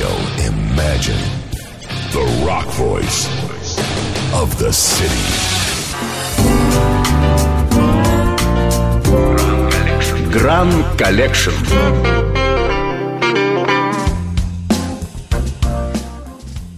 Radio. 0.00 0.16
Imagine 0.46 1.20
the 2.12 2.44
rock 2.46 2.66
voice 2.68 3.28
of 4.32 4.56
the 4.58 4.72
city. 4.72 5.10
Grand 10.30 10.72
Collection. 10.96 11.52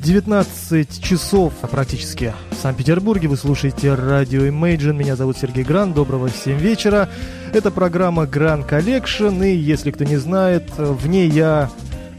Девятнадцать 0.02 1.02
часов 1.02 1.52
практически 1.70 2.34
в 2.50 2.56
Санкт-Петербурге. 2.56 3.28
Вы 3.28 3.36
слушаете 3.36 3.94
радио 3.94 4.46
Imagine. 4.46 4.94
Меня 4.94 5.14
зовут 5.14 5.38
Сергей 5.38 5.64
Гран. 5.64 5.92
Доброго 5.92 6.28
всем 6.28 6.56
вечера. 6.56 7.08
Это 7.52 7.70
программа 7.70 8.24
Grand 8.24 8.68
Collection. 8.68 9.46
И 9.48 9.54
если 9.54 9.92
кто 9.92 10.02
не 10.02 10.16
знает, 10.16 10.70
в 10.76 11.06
ней 11.06 11.28
я 11.28 11.70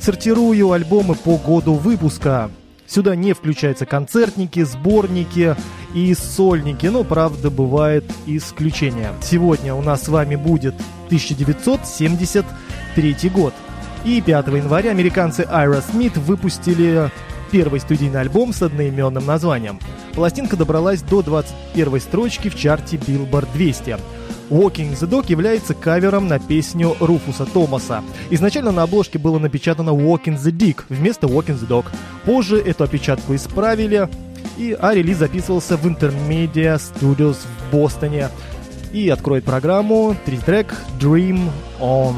сортирую 0.03 0.71
альбомы 0.71 1.15
по 1.15 1.37
году 1.37 1.75
выпуска. 1.75 2.49
Сюда 2.85 3.15
не 3.15 3.31
включаются 3.31 3.85
концертники, 3.85 4.61
сборники 4.63 5.55
и 5.93 6.13
сольники, 6.13 6.87
но, 6.87 7.05
правда, 7.05 7.49
бывает 7.49 8.03
исключение. 8.25 9.13
Сегодня 9.21 9.73
у 9.73 9.81
нас 9.81 10.03
с 10.03 10.09
вами 10.09 10.35
будет 10.35 10.75
1973 11.05 13.29
год. 13.29 13.53
И 14.03 14.21
5 14.21 14.47
января 14.47 14.91
американцы 14.91 15.47
Aerosmith 15.49 16.19
выпустили 16.19 17.09
первый 17.49 17.79
студийный 17.79 18.19
альбом 18.19 18.51
с 18.51 18.61
одноименным 18.61 19.25
названием. 19.25 19.79
Пластинка 20.13 20.57
добралась 20.57 21.01
до 21.01 21.21
21 21.21 22.01
строчки 22.01 22.49
в 22.49 22.57
чарте 22.57 22.97
Billboard 22.97 23.47
200. 23.53 23.95
Walking 24.49 24.93
the 24.93 25.09
Dog 25.09 25.25
является 25.29 25.73
кавером 25.73 26.27
на 26.27 26.39
песню 26.39 26.95
Руфуса 26.99 27.45
Томаса. 27.45 28.03
Изначально 28.29 28.71
на 28.71 28.83
обложке 28.83 29.17
было 29.17 29.39
напечатано 29.39 29.91
Walking 29.91 30.37
the 30.37 30.51
Dick 30.51 30.83
вместо 30.89 31.27
Walking 31.27 31.59
the 31.59 31.67
Dog. 31.67 31.85
Позже 32.25 32.57
эту 32.57 32.83
опечатку 32.83 33.35
исправили, 33.35 34.09
и, 34.57 34.75
а 34.79 34.93
релиз 34.93 35.17
записывался 35.17 35.77
в 35.77 35.85
Intermedia 35.87 36.79
Studios 36.79 37.37
в 37.37 37.75
Бостоне. 37.75 38.29
И 38.91 39.09
откроет 39.09 39.43
программу 39.43 40.15
три-трек 40.25 40.75
Dream 40.99 41.49
On. 41.79 42.15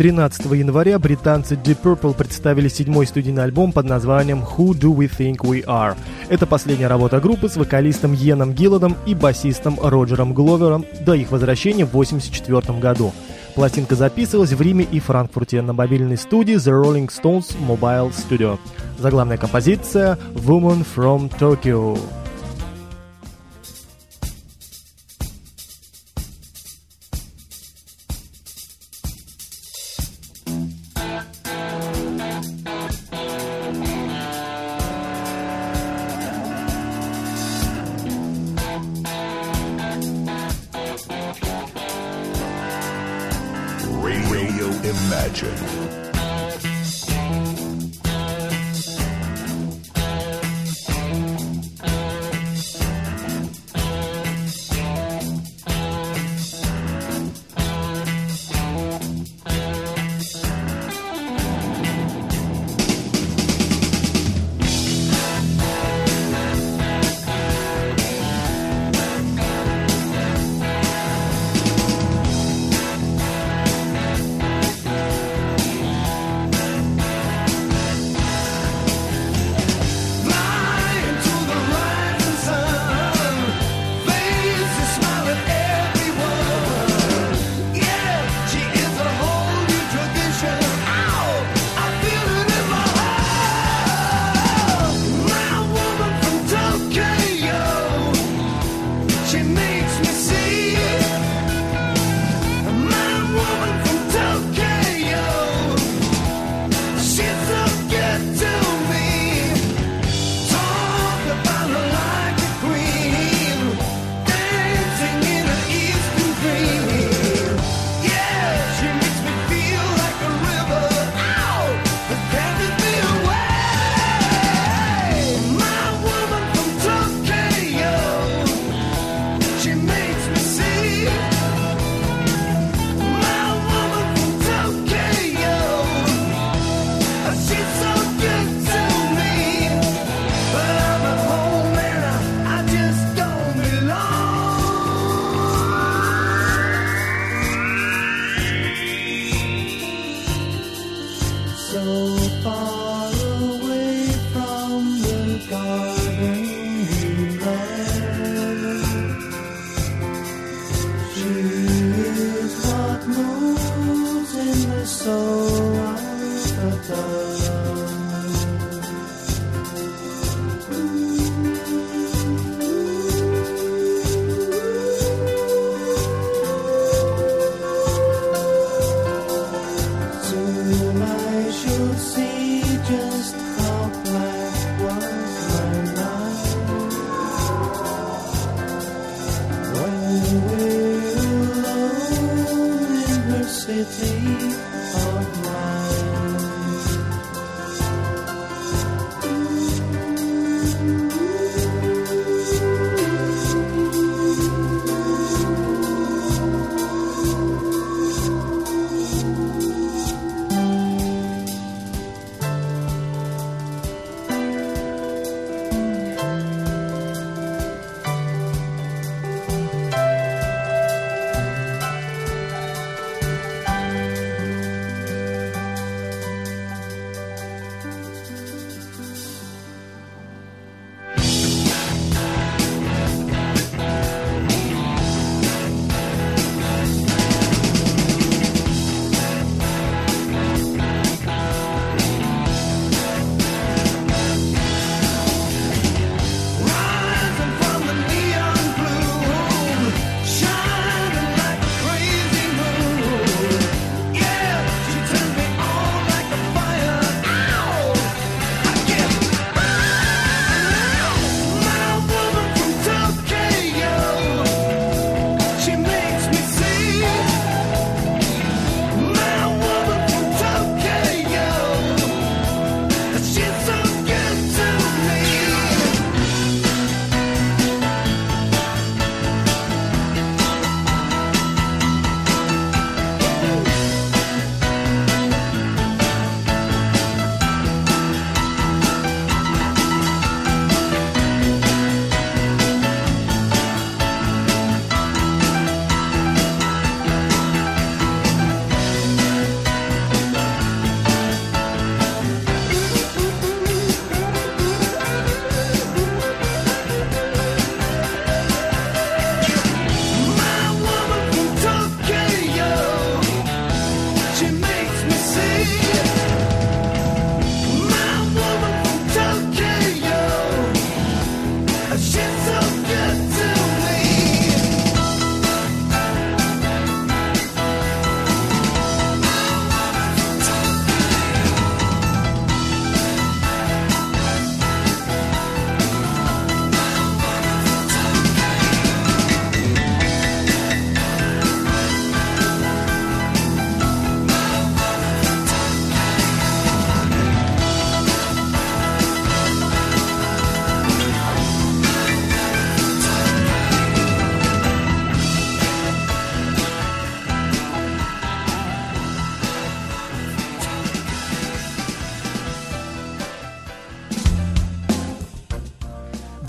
13 0.00 0.46
января 0.52 0.98
британцы 0.98 1.56
Deep 1.56 1.82
Purple 1.82 2.14
представили 2.14 2.68
седьмой 2.68 3.06
студийный 3.06 3.44
альбом 3.44 3.70
под 3.70 3.84
названием 3.84 4.42
Who 4.42 4.68
Do 4.68 4.96
We 4.96 5.10
Think 5.14 5.40
We 5.42 5.62
Are. 5.66 5.94
Это 6.30 6.46
последняя 6.46 6.86
работа 6.86 7.20
группы 7.20 7.50
с 7.50 7.56
вокалистом 7.56 8.14
Йеном 8.14 8.54
Гиллодом 8.54 8.96
и 9.04 9.14
басистом 9.14 9.78
Роджером 9.78 10.32
Гловером 10.32 10.86
до 11.04 11.12
их 11.12 11.30
возвращения 11.30 11.84
в 11.84 11.90
1984 11.90 12.78
году. 12.78 13.12
Пластинка 13.54 13.94
записывалась 13.94 14.54
в 14.54 14.62
Риме 14.62 14.86
и 14.90 15.00
Франкфурте 15.00 15.60
на 15.60 15.74
мобильной 15.74 16.16
студии 16.16 16.54
The 16.54 16.82
Rolling 16.82 17.10
Stones 17.10 17.54
Mobile 17.60 18.10
Studio. 18.10 18.58
Заглавная 18.96 19.36
композиция 19.36 20.16
«Woman 20.32 20.82
from 20.96 21.30
Tokyo». 21.38 21.98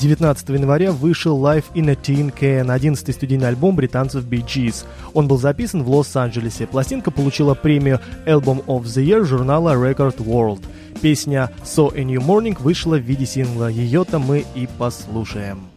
19 0.01 0.49
января 0.49 0.91
вышел 0.91 1.39
Live 1.39 1.65
in 1.75 1.87
a 1.89 1.93
Tin 1.93 2.33
Can, 2.33 2.73
11 2.73 3.13
студийный 3.13 3.49
альбом 3.49 3.75
британцев 3.75 4.25
Bee 4.25 4.43
Gees. 4.43 4.83
Он 5.13 5.27
был 5.27 5.37
записан 5.37 5.83
в 5.83 5.89
Лос-Анджелесе. 5.89 6.65
Пластинка 6.65 7.11
получила 7.11 7.53
премию 7.53 7.99
Album 8.25 8.65
of 8.65 8.83
the 8.83 9.05
Year 9.05 9.23
журнала 9.23 9.75
Record 9.75 10.17
World. 10.17 10.63
Песня 11.01 11.51
So 11.63 11.95
a 11.95 12.03
New 12.03 12.19
Morning 12.19 12.59
вышла 12.59 12.95
в 12.95 13.01
виде 13.01 13.27
сингла. 13.27 13.67
Ее-то 13.67 14.17
мы 14.17 14.43
и 14.55 14.67
послушаем. 14.79 15.70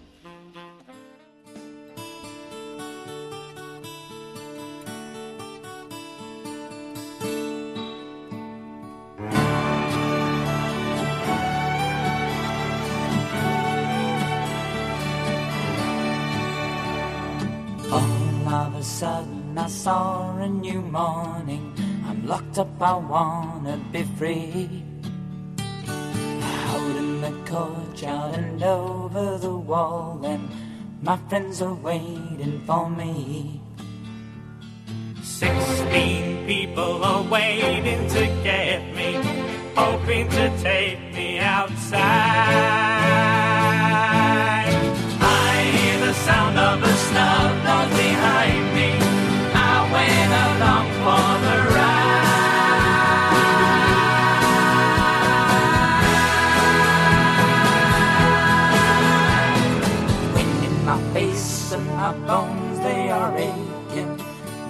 Morning. 20.94 21.74
I'm 22.08 22.24
locked 22.24 22.56
up, 22.56 22.80
I 22.80 22.94
wanna 22.94 23.76
be 23.90 24.04
free. 24.16 24.84
Out 26.70 26.96
in 27.02 27.20
the 27.20 27.34
courtyard 27.50 28.36
and 28.38 28.62
over 28.62 29.38
the 29.38 29.56
wall, 29.70 30.20
and 30.24 30.48
my 31.02 31.16
friends 31.28 31.60
are 31.62 31.74
waiting 31.74 32.62
for 32.64 32.88
me. 32.88 33.60
Sixteen 35.20 36.46
people 36.46 37.02
are 37.02 37.24
waiting 37.38 38.02
to 38.16 38.22
get 38.48 38.80
me, 38.94 39.10
hoping 39.74 40.28
to 40.38 40.44
take 40.70 41.00
me 41.12 41.40
outside. 41.40 42.04
I 45.46 45.50
hear 45.76 45.98
the 46.06 46.14
sound 46.26 46.56
of 46.56 46.76
a 46.90 46.94
snub 47.06 47.54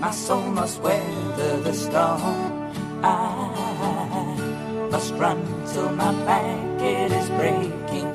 My 0.05 0.11
soul 0.11 0.43
must 0.43 0.83
weather 0.83 1.61
the 1.63 1.73
storm. 1.73 2.71
I 3.03 4.89
must 4.91 5.15
run 5.15 5.41
till 5.73 5.91
my 5.93 6.13
back 6.27 6.83
it 6.83 7.11
is 7.11 7.29
breaking. 7.31 8.13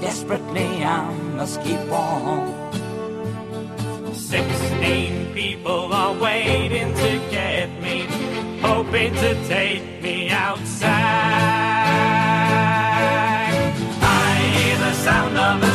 Desperately, 0.00 0.82
I 0.82 1.14
must 1.38 1.62
keep 1.62 1.78
on. 1.92 2.72
Sixteen 4.12 5.32
people 5.32 5.92
are 5.92 6.14
waiting 6.18 6.92
to 6.92 7.10
get 7.30 7.70
me, 7.80 8.08
hoping 8.60 9.14
to 9.14 9.46
take 9.46 10.02
me 10.02 10.30
outside. 10.30 10.90
I 14.02 14.34
hear 14.56 14.76
the 14.78 14.92
sound 14.92 15.38
of 15.38 15.67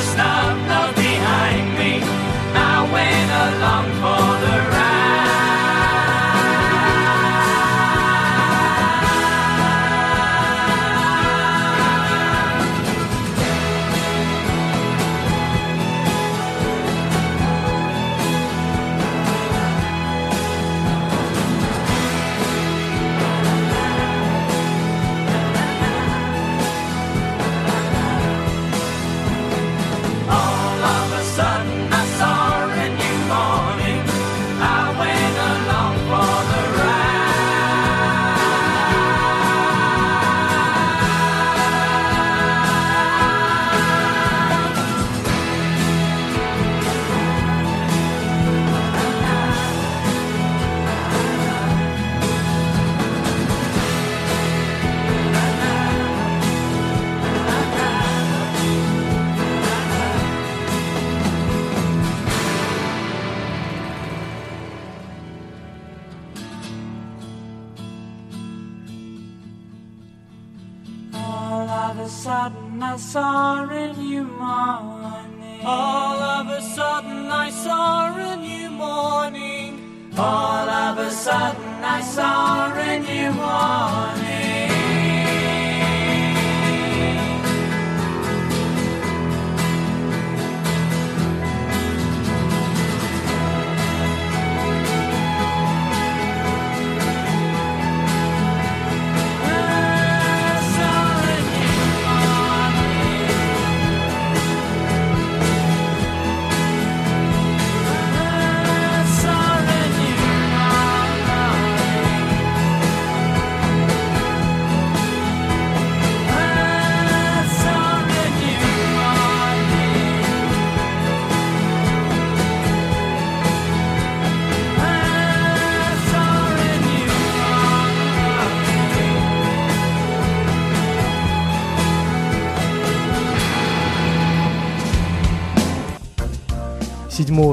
I 72.93 72.97
saw 72.97 73.63
a 73.63 73.91
new 73.93 74.23
morning. 74.23 75.61
All 75.65 76.21
of 76.21 76.47
a 76.47 76.61
sudden 76.61 77.25
I 77.25 77.49
saw 77.49 78.15
a 78.15 78.35
new 78.35 78.69
morning. 78.69 80.11
All 80.15 80.69
of 80.69 80.99
a 80.99 81.09
sudden 81.09 81.83
I 81.83 82.01
saw 82.01 82.71
a 82.71 82.99
new 82.99 83.31
morning. 83.31 84.42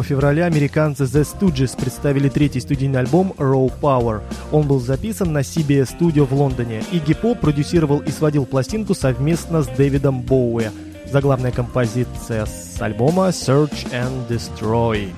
Февраля 0.02 0.46
американцы 0.46 1.04
The 1.04 1.22
Stooges 1.22 1.78
представили 1.78 2.28
третий 2.28 2.60
студийный 2.60 3.00
альбом 3.00 3.32
Raw 3.38 3.72
Power. 3.80 4.22
Он 4.52 4.66
был 4.66 4.80
записан 4.80 5.32
на 5.32 5.40
CBS 5.40 5.96
Studio 5.98 6.24
в 6.24 6.32
Лондоне. 6.32 6.82
Игги 6.92 7.14
Поп 7.14 7.40
продюсировал 7.40 7.98
и 8.00 8.10
сводил 8.10 8.46
пластинку 8.46 8.94
совместно 8.94 9.62
с 9.62 9.66
Дэвидом 9.68 10.22
Боуэ. 10.22 10.70
Заглавная 11.10 11.52
композиция 11.52 12.46
с 12.46 12.80
альбома 12.80 13.28
Search 13.28 13.90
and 13.92 14.28
Destroy. 14.28 15.10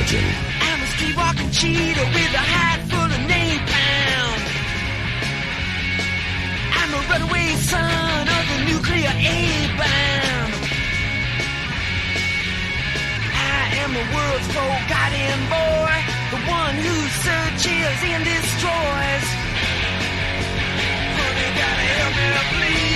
Imagine. 0.00 0.32
I'm 0.62 0.80
a 0.80 0.86
ski 0.96 1.12
walking 1.14 1.50
cheetah 1.50 2.08
with 2.16 2.32
a 2.32 2.44
hide 2.52 2.80
full 2.88 3.04
of 3.04 3.20
napalm. 3.28 4.40
I'm 6.72 6.90
a 6.96 7.00
runaway 7.10 7.52
son 7.68 8.24
of 8.24 8.44
the 8.48 8.58
nuclear 8.64 9.12
A-bomb. 9.12 10.52
I 13.36 13.60
am 13.84 13.90
the 13.92 14.06
world's 14.16 14.48
forgotten 14.56 15.36
boy, 15.52 15.94
the 16.32 16.40
one 16.48 16.76
who 16.80 16.96
searches 17.20 17.96
and 18.00 18.24
destroys. 18.24 19.26
Honey, 21.12 21.48
gotta 21.60 21.86
help 22.00 22.14
me, 22.16 22.24
please. 22.56 22.89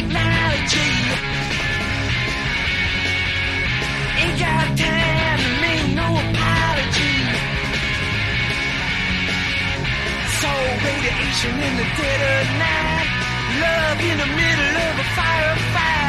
technology. 0.00 0.92
Ain't 4.20 4.38
got 4.38 4.66
time 4.78 5.38
to 5.44 5.50
make 5.64 5.86
no 6.00 6.08
apology. 6.24 7.16
Soul 10.40 10.68
radiation 10.86 11.54
in 11.66 11.74
the 11.80 11.88
dead 12.00 12.20
of 12.32 12.46
night. 12.64 13.08
Love 13.64 14.00
in 14.10 14.16
the 14.22 14.30
middle 14.40 14.74
of 14.88 14.94
a 15.04 15.08
firefight. 15.16 15.99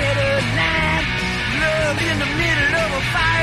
better 0.00 0.32
line. 0.58 1.06
Love 1.62 1.98
in 2.08 2.16
the 2.24 2.30
middle 2.40 2.74
of 2.84 2.90
a 3.00 3.02
fire. 3.12 3.39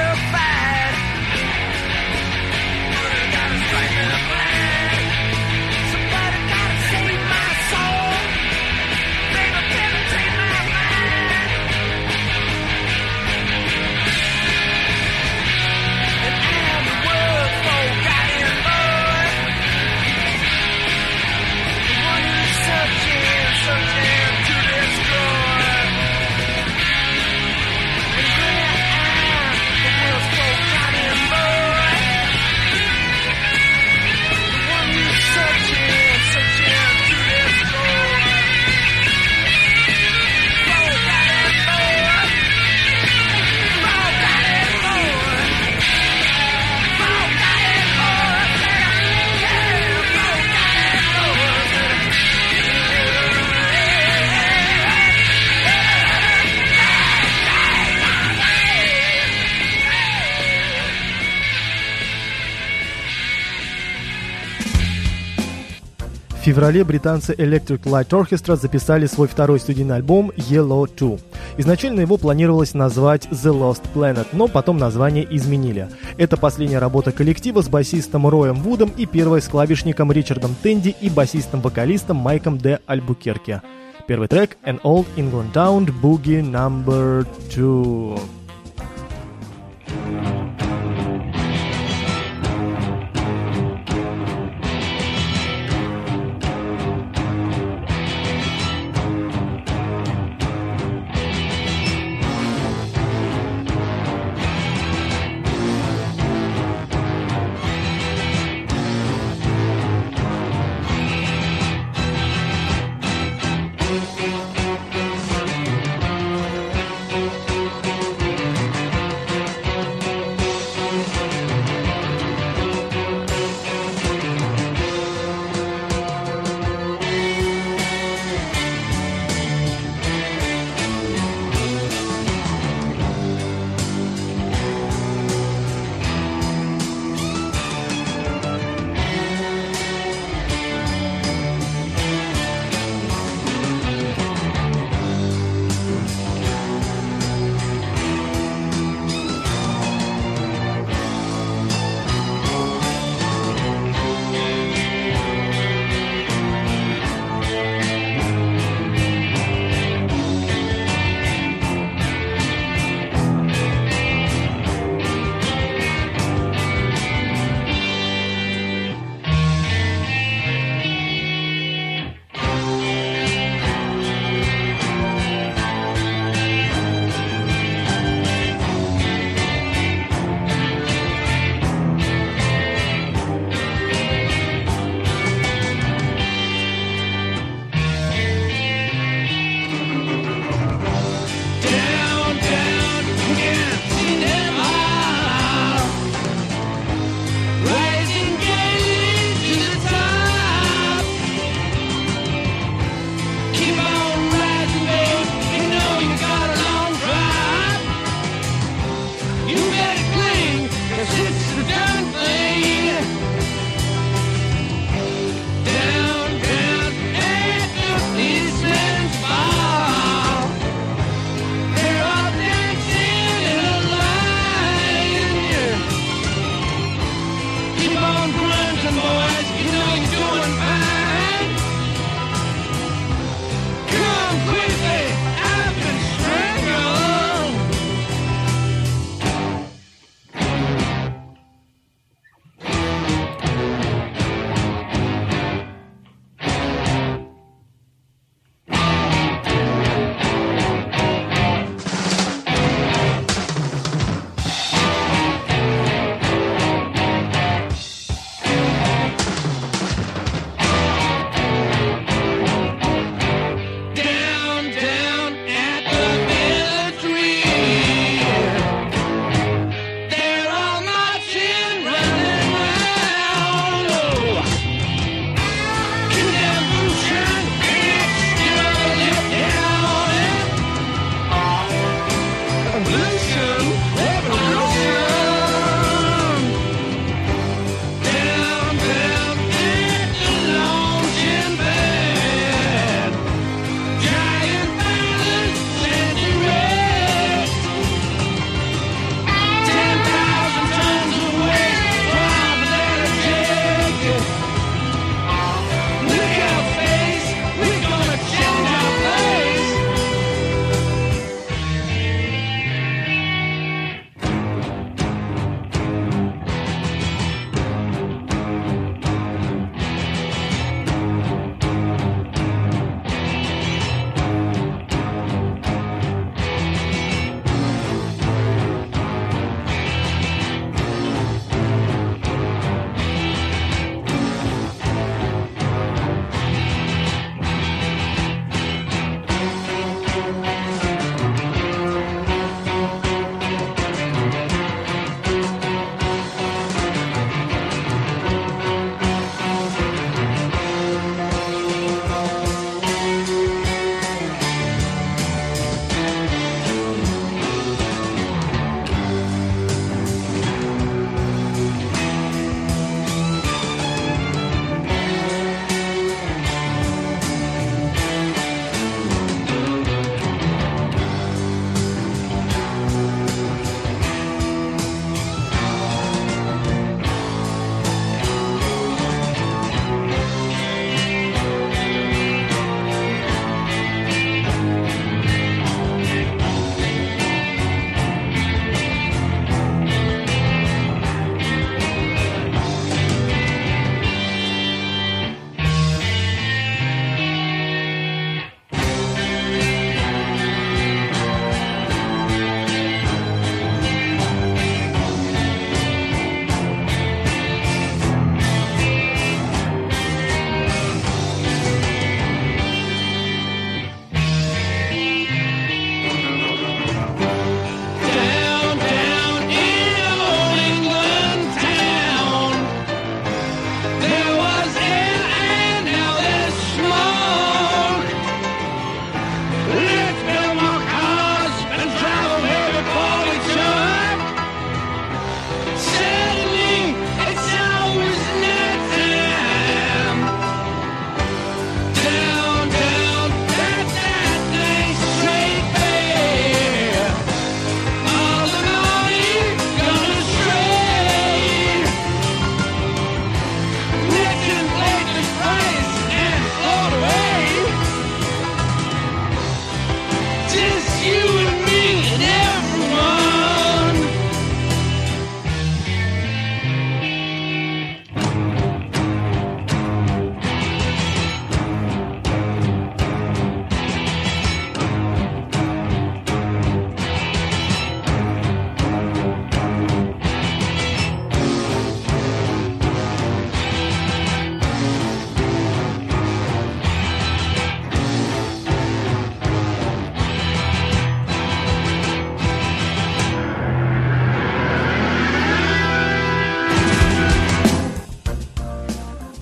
феврале 66.48 66.86
британцы 66.86 67.34
Electric 67.34 67.82
Light 67.82 68.08
Orchestra 68.12 68.56
записали 68.56 69.06
свой 69.06 69.28
второй 69.28 69.60
студийный 69.60 69.98
альбом 69.98 70.32
Yellow 70.38 70.90
2. 70.90 71.18
Изначально 71.58 72.00
его 72.00 72.16
планировалось 72.16 72.74
назвать 72.74 73.26
The 73.26 73.52
Lost 73.52 73.82
Planet, 73.94 74.28
но 74.32 74.48
потом 74.48 74.78
название 74.78 75.28
изменили. 75.30 75.90
Это 76.16 76.38
последняя 76.38 76.80
работа 76.80 77.12
коллектива 77.12 77.62
с 77.62 77.68
басистом 77.68 78.30
Роем 78.30 78.56
Вудом 78.62 78.94
и 78.96 79.06
первой 79.06 79.42
с 79.42 79.50
клавишником 79.50 80.10
Ричардом 80.10 80.56
Тенди 80.64 80.96
и 81.02 81.10
басистом-вокалистом 81.10 82.16
Майком 82.16 82.58
Д. 82.58 82.80
Альбукерке. 82.86 83.62
Первый 84.08 84.30
трек 84.30 84.58
«An 84.64 84.80
Old 84.84 85.08
England 85.18 85.52
Town 85.54 85.90
Boogie 86.02 86.42
Number 86.42 87.28
2». 87.50 88.47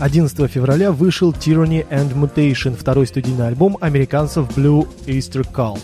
11 0.05 0.51
февраля 0.51 0.91
вышел 0.91 1.31
Tyranny 1.31 1.83
and 1.89 2.13
Mutation, 2.13 2.77
второй 2.77 3.07
студийный 3.07 3.47
альбом 3.47 3.75
американцев 3.81 4.55
Blue 4.55 4.87
Easter 5.07 5.43
Cult. 5.51 5.79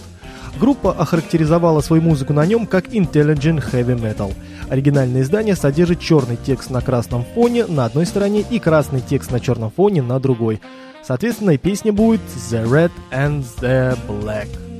Группа 0.59 0.91
охарактеризовала 0.91 1.81
свою 1.81 2.03
музыку 2.03 2.31
на 2.31 2.45
нем 2.45 2.67
как 2.67 2.89
Intelligent 2.89 3.63
Heavy 3.71 3.99
Metal. 3.99 4.31
Оригинальное 4.69 5.23
издание 5.23 5.55
содержит 5.55 6.01
черный 6.01 6.37
текст 6.37 6.69
на 6.69 6.81
красном 6.81 7.25
фоне 7.33 7.65
на 7.65 7.85
одной 7.85 8.05
стороне 8.05 8.45
и 8.47 8.59
красный 8.59 9.01
текст 9.01 9.31
на 9.31 9.39
черном 9.39 9.71
фоне 9.71 10.03
на 10.03 10.19
другой. 10.19 10.61
Соответственно, 11.03 11.57
песня 11.57 11.91
будет 11.91 12.21
The 12.51 12.63
Red 12.69 12.91
and 13.11 13.43
the 13.59 13.97
Black. 14.07 14.70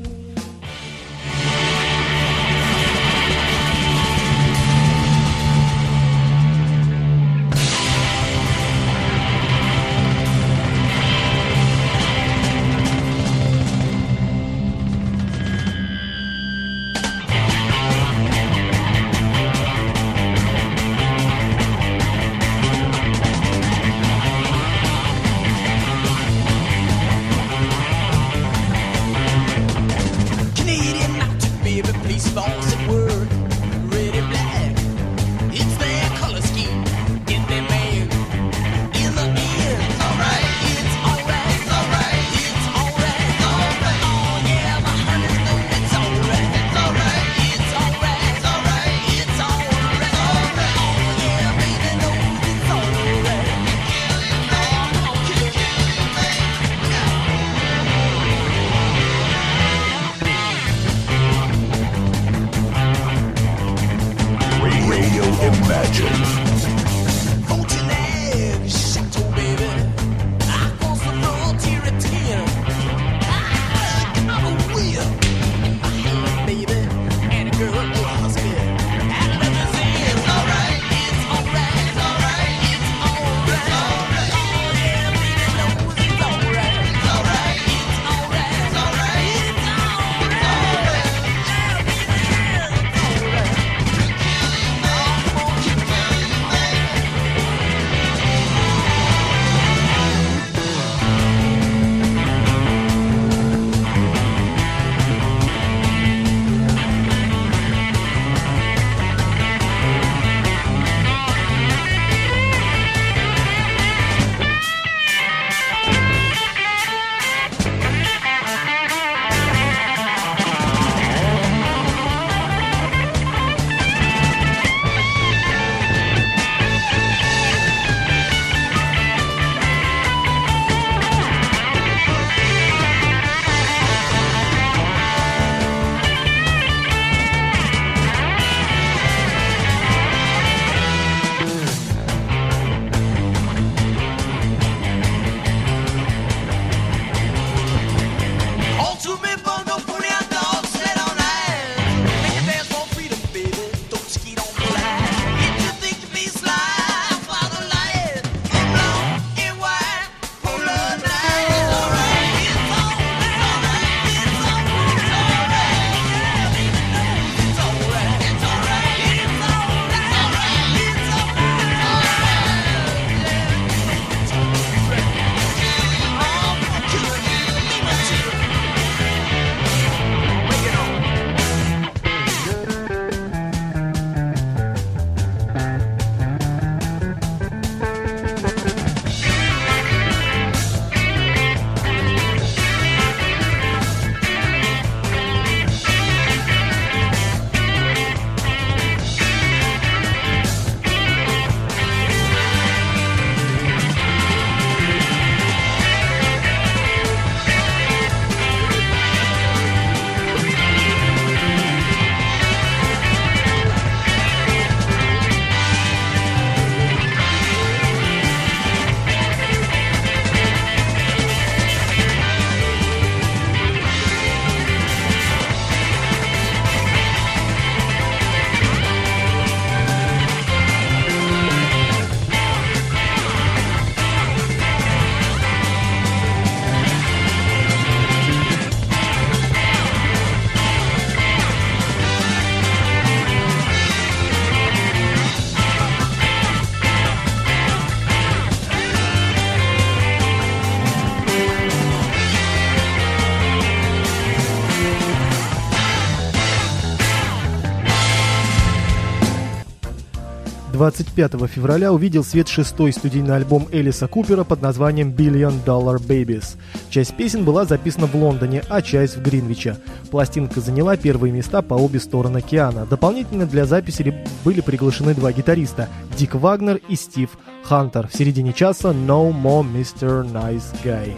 25 261.04 261.50
февраля 261.50 261.92
увидел 261.92 262.24
свет 262.24 262.48
шестой 262.48 262.94
студийный 262.94 263.36
альбом 263.36 263.68
Элиса 263.72 264.08
Купера 264.08 264.44
под 264.44 264.62
названием 264.62 265.10
Billion 265.10 265.54
Dollar 265.66 265.98
Babies. 265.98 266.58
Часть 266.92 267.16
песен 267.18 267.44
была 267.44 267.66
записана 267.66 268.06
в 268.06 268.16
Лондоне, 268.16 268.64
а 268.70 268.84
часть 268.84 269.18
в 269.18 269.22
Гринвиче. 269.24 269.78
Пластинка 270.12 270.62
заняла 270.62 270.98
первые 270.98 271.34
места 271.34 271.64
по 271.64 271.74
обе 271.74 272.00
стороны 272.00 272.38
океана. 272.38 272.86
Дополнительно 272.86 273.48
для 273.48 273.66
записи 273.66 274.14
были 274.46 274.62
приглашены 274.62 275.16
два 275.16 275.32
гитариста– 275.32 275.90
Дик 276.18 276.36
Вагнер 276.36 276.80
и 276.88 276.96
Стив 276.96 277.30
Хантер. 277.64 278.08
В 278.08 278.16
середине 278.16 278.54
часа 278.54 278.90
«No 278.90 279.34
More 279.34 279.66
Mr. 279.66 280.24
Nice 280.32 280.72
Guy». 280.84 281.14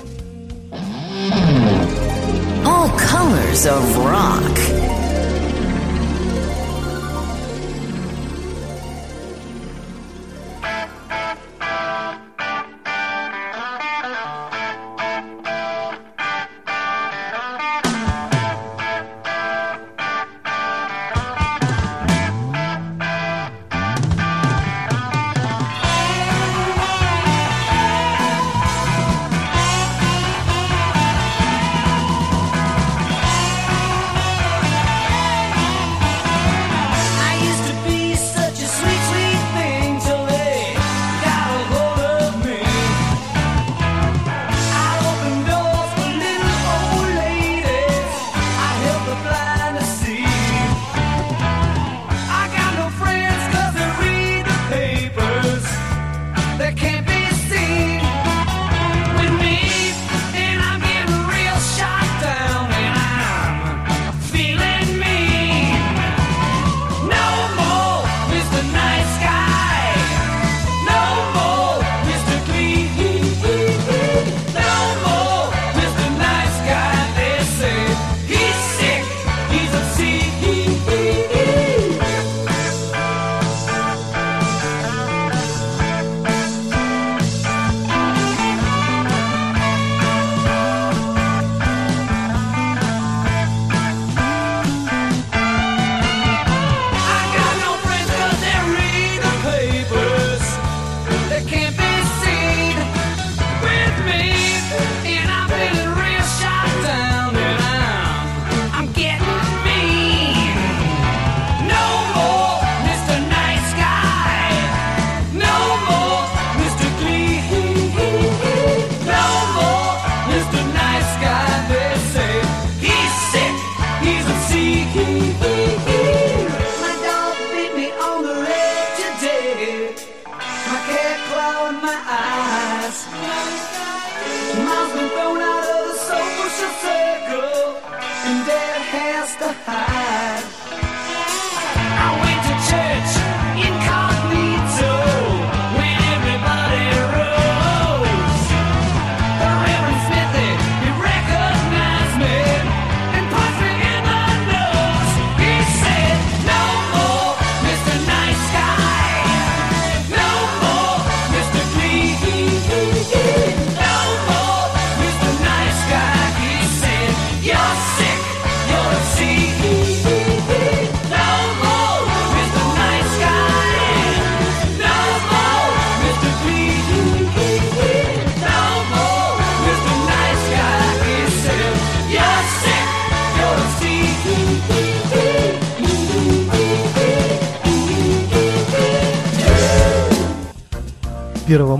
All 2.66 2.90
colors 2.98 3.66
of 3.66 3.98
rock. 3.98 4.83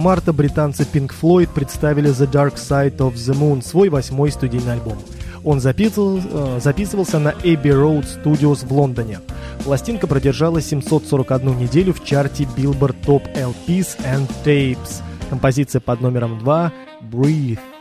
марта 0.04 0.34
британцы 0.34 0.84
Pink 0.84 1.14
Floyd 1.20 1.48
представили 1.56 2.12
The 2.12 2.30
Dark 2.30 2.56
Side 2.56 2.98
of 2.98 3.14
the 3.14 3.34
Moon, 3.34 3.64
свой 3.64 3.88
восьмой 3.88 4.32
студийный 4.32 4.74
альбом. 4.74 4.98
Он 5.46 5.62
записывал, 5.62 6.20
э, 6.20 6.60
записывался 6.62 7.20
на 7.20 7.30
Abbey 7.30 7.72
Road 7.72 8.06
Studios 8.06 8.68
в 8.68 8.74
Лондоне. 8.74 9.22
Пластинка 9.64 10.06
продержалась 10.06 10.68
741 10.68 11.58
неделю 11.58 11.94
в 11.94 12.04
чарте 12.04 12.44
Billboard 12.44 12.98
Top 13.06 13.34
LPs 13.34 13.98
and 14.04 14.30
Tapes. 14.44 15.02
Композиция 15.30 15.80
под 15.80 16.02
номером 16.02 16.38
2 16.40 16.74
«Breathe». 17.10 17.73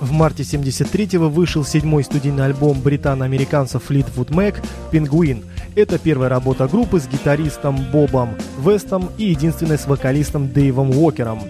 В 0.00 0.12
марте 0.12 0.42
73-го 0.42 1.28
вышел 1.28 1.64
седьмой 1.64 2.04
студийный 2.04 2.44
альбом 2.44 2.80
британо-американцев 2.80 3.88
Fleetwood 3.88 4.28
Mac 4.28 4.56
«Пингуин». 4.90 5.44
Это 5.76 5.98
первая 5.98 6.28
работа 6.28 6.66
группы 6.66 6.98
с 7.00 7.06
гитаристом 7.06 7.78
Бобом 7.92 8.34
Вестом 8.58 9.08
и 9.18 9.26
единственной 9.26 9.78
с 9.78 9.86
вокалистом 9.86 10.52
Дэйвом 10.52 10.90
Уокером. 10.90 11.40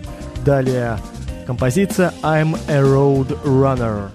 Далее 0.44 0.98
композиция 1.46 2.12
«I'm 2.22 2.58
a 2.68 2.80
Road 2.80 3.42
Runner». 3.44 4.10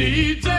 Molly, 0.00 0.49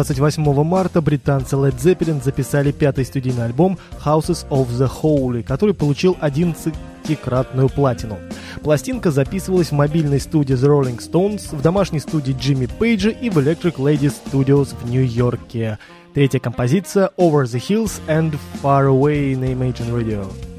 28 0.00 0.64
марта 0.64 1.02
британцы 1.02 1.56
Led 1.56 1.76
Zeppelin 1.76 2.24
записали 2.24 2.72
пятый 2.72 3.04
студийный 3.04 3.44
альбом 3.44 3.78
Houses 4.02 4.48
of 4.48 4.68
the 4.70 4.90
Holy, 5.02 5.42
который 5.42 5.74
получил 5.74 6.16
11-кратную 6.22 7.68
платину. 7.68 8.16
Пластинка 8.62 9.10
записывалась 9.10 9.68
в 9.68 9.72
мобильной 9.72 10.18
студии 10.20 10.56
The 10.56 10.68
Rolling 10.68 10.98
Stones, 11.00 11.54
в 11.54 11.60
домашней 11.60 12.00
студии 12.00 12.32
Джимми 12.32 12.64
Пейджа 12.64 13.10
и 13.10 13.28
в 13.28 13.36
Electric 13.36 13.74
Ladies 13.74 14.14
Studios 14.32 14.74
в 14.80 14.88
Нью-Йорке. 14.88 15.78
Третья 16.14 16.38
композиция 16.38 17.10
Over 17.18 17.44
the 17.44 17.60
Hills 17.60 18.00
and 18.08 18.38
Far 18.62 18.86
Away 18.86 19.36
на 19.36 19.52
Imagine 19.52 19.92
Radio. 19.92 20.49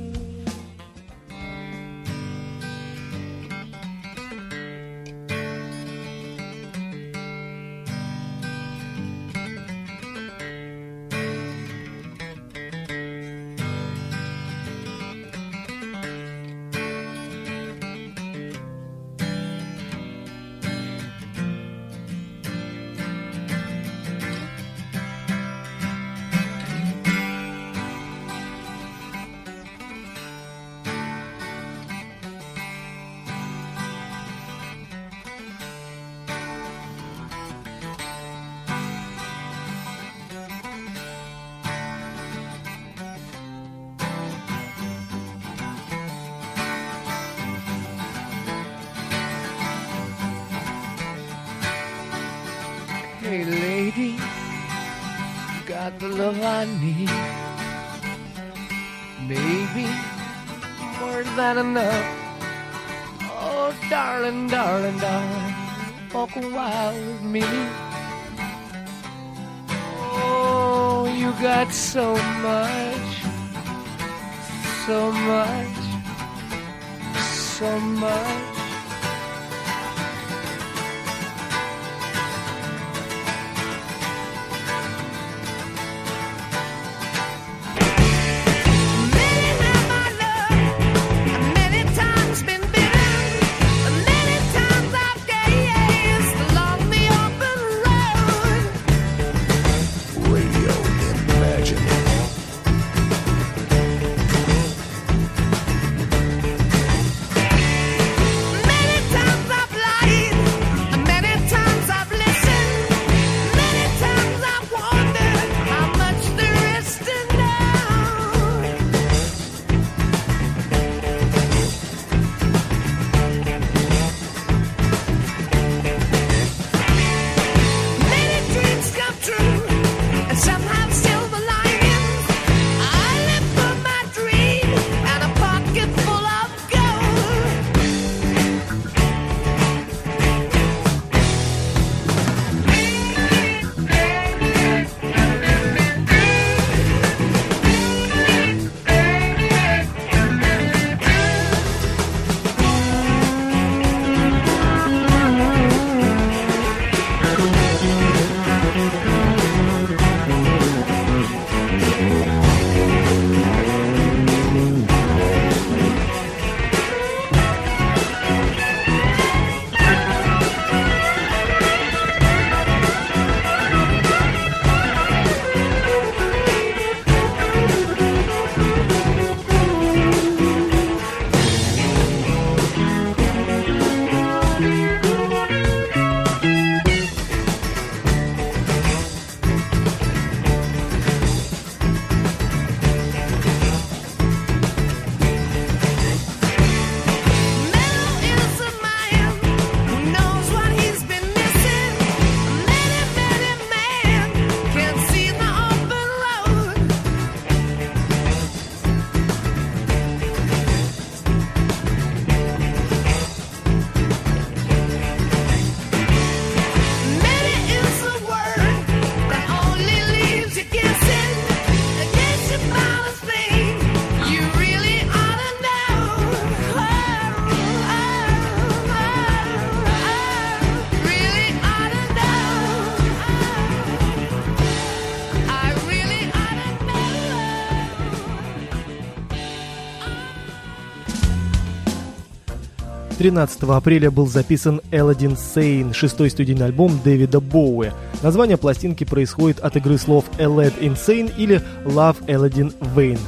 13 243.22 243.61
апреля 243.69 244.09
был 244.09 244.26
записан 244.26 244.82
Элладин 244.89 245.38
Сейн, 245.38 245.93
шестой 245.93 246.32
студийный 246.32 246.65
альбом 246.65 246.99
Дэвида 247.03 247.39
Боуэ. 247.39 247.91
Название 248.24 248.57
пластинки 248.57 249.03
происходит 249.03 249.59
от 249.59 249.76
игры 249.76 249.99
слов 249.99 250.26
Elad 250.39 250.74
Insane 250.80 251.32
или 251.38 251.61
Love 251.86 252.17
Aladdin 252.26 252.74
Vain. 252.95 253.19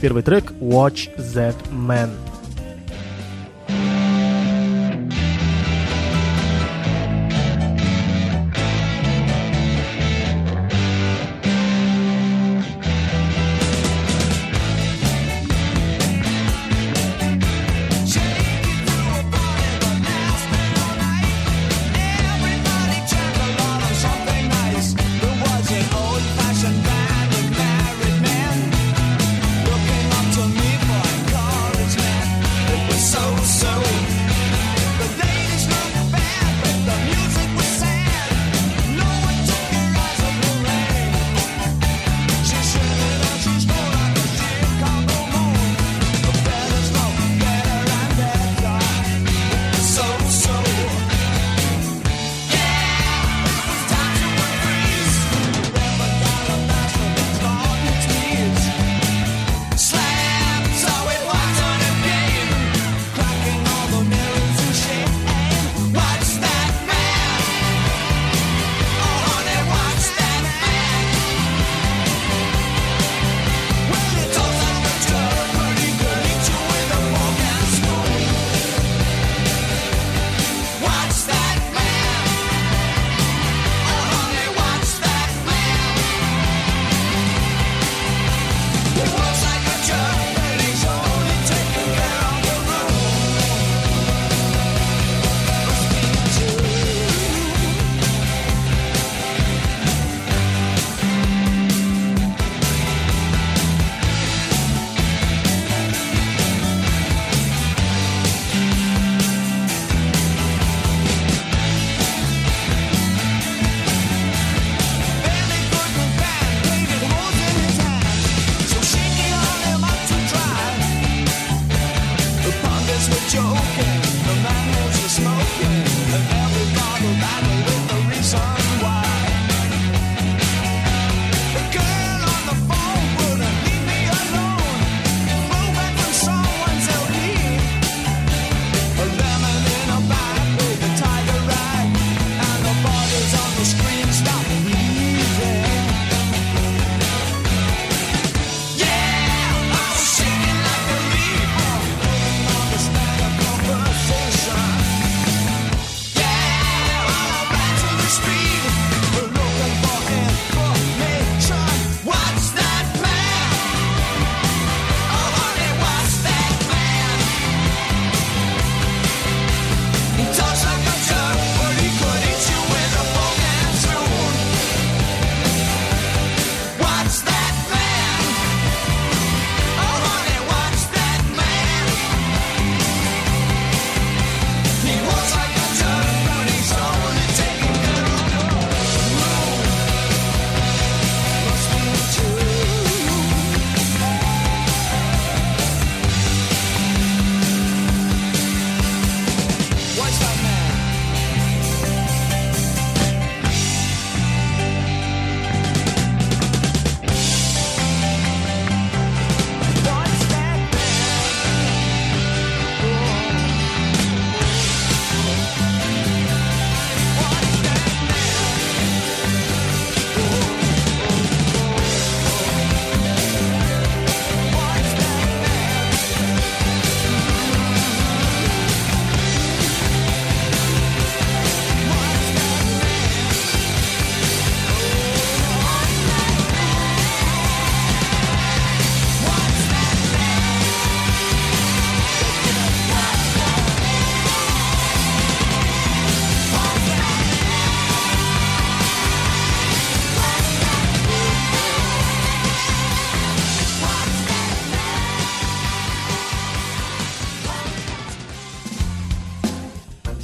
Первый 0.00 0.22
трек 0.22 0.52
Watch 0.60 1.10
That 1.34 1.56
Man. 1.72 2.10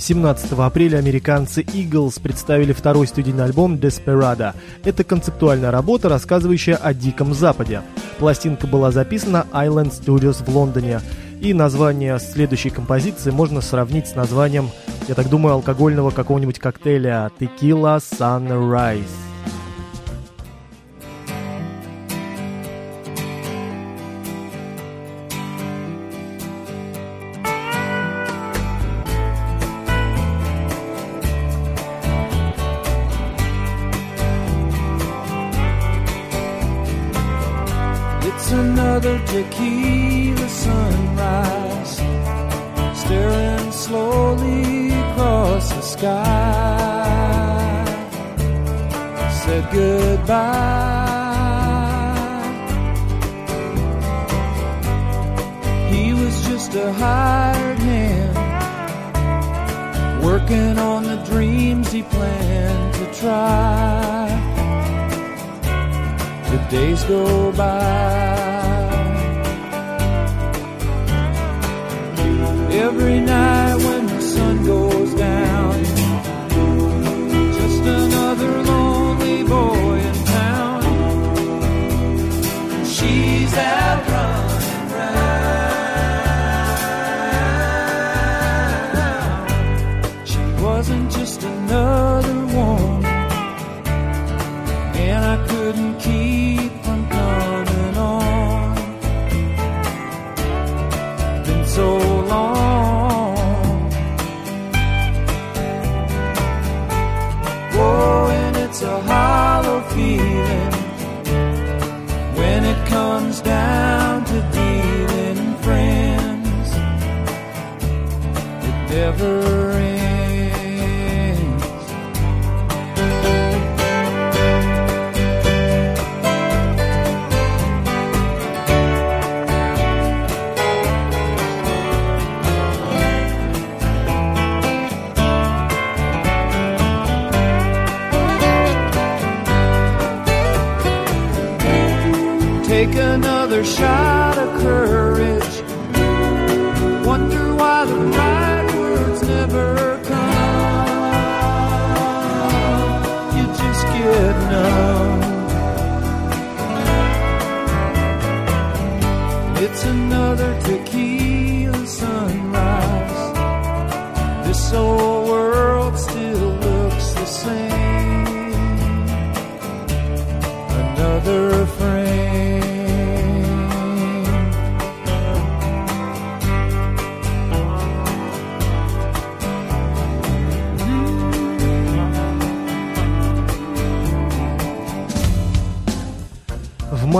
17 0.06 0.52
апреля 0.52 0.98
американцы 0.98 1.62
Eagles 1.62 2.22
представили 2.22 2.72
второй 2.72 3.08
студийный 3.08 3.42
альбом 3.42 3.74
Desperado. 3.74 4.54
Это 4.84 5.02
концептуальная 5.02 5.72
работа, 5.72 6.08
рассказывающая 6.08 6.76
о 6.76 6.94
Диком 6.94 7.34
Западе. 7.34 7.82
Пластинка 8.20 8.68
была 8.68 8.92
записана 8.92 9.46
Island 9.52 9.90
Studios 9.90 10.44
в 10.44 10.56
Лондоне. 10.56 11.00
И 11.40 11.52
название 11.52 12.20
следующей 12.20 12.70
композиции 12.70 13.32
можно 13.32 13.60
сравнить 13.60 14.06
с 14.06 14.14
названием, 14.14 14.70
я 15.08 15.16
так 15.16 15.28
думаю, 15.28 15.54
алкогольного 15.54 16.12
какого-нибудь 16.12 16.60
коктейля 16.60 17.32
Tequila 17.40 17.98
Sunrise. 17.98 19.35
Tequila 39.36 40.48
sunrise, 40.48 41.96
staring 43.02 43.70
slowly 43.70 44.88
across 45.04 45.68
the 45.68 45.82
sky. 45.82 46.24
Said 49.42 49.64
goodbye. 49.70 51.04
He 55.90 56.14
was 56.14 56.34
just 56.48 56.74
a 56.74 56.90
hired 56.94 57.78
hand, 57.90 58.36
working 60.24 60.78
on 60.78 61.02
the 61.02 61.18
dreams 61.30 61.92
he 61.92 62.02
planned 62.02 62.94
to 62.94 63.04
try 63.20 64.46
the 66.50 66.58
days 66.70 67.02
go 67.04 67.52
by. 67.52 67.75
Every 72.86 73.18
night 73.18 73.45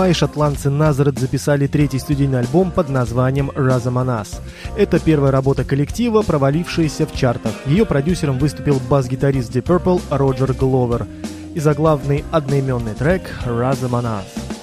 мае 0.07 0.13
шотландцы 0.13 0.69
Назарет 0.69 1.19
записали 1.19 1.67
третий 1.67 1.99
студийный 1.99 2.39
альбом 2.39 2.71
под 2.71 2.87
названием 2.87 3.51
«Разаманас». 3.53 4.39
Это 4.77 4.99
первая 4.99 5.33
работа 5.33 5.65
коллектива, 5.65 6.21
провалившаяся 6.21 7.05
в 7.05 7.13
чартах. 7.13 7.51
Ее 7.65 7.85
продюсером 7.85 8.39
выступил 8.39 8.79
бас-гитарист 8.89 9.53
Deep 9.53 9.63
Purple 9.63 10.01
Роджер 10.09 10.53
Гловер. 10.53 11.07
И 11.55 11.59
заглавный 11.59 12.23
одноименный 12.31 12.93
трек 12.93 13.23
«Разаманас». 13.45 14.56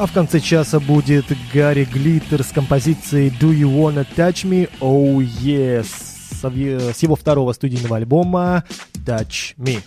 А 0.00 0.06
в 0.06 0.12
конце 0.12 0.40
часа 0.40 0.80
будет 0.80 1.26
Гарри 1.52 1.84
Глиттер 1.84 2.42
с 2.42 2.52
композицией 2.52 3.28
«Do 3.28 3.50
You 3.50 3.68
Wanna 3.68 4.06
Touch 4.16 4.48
Me? 4.48 4.70
Oh 4.80 5.18
Yes» 5.18 5.88
с 6.94 7.02
его 7.02 7.16
второго 7.16 7.52
студийного 7.52 7.98
альбома 7.98 8.64
«Touch 9.04 9.54
Me». 9.58 9.82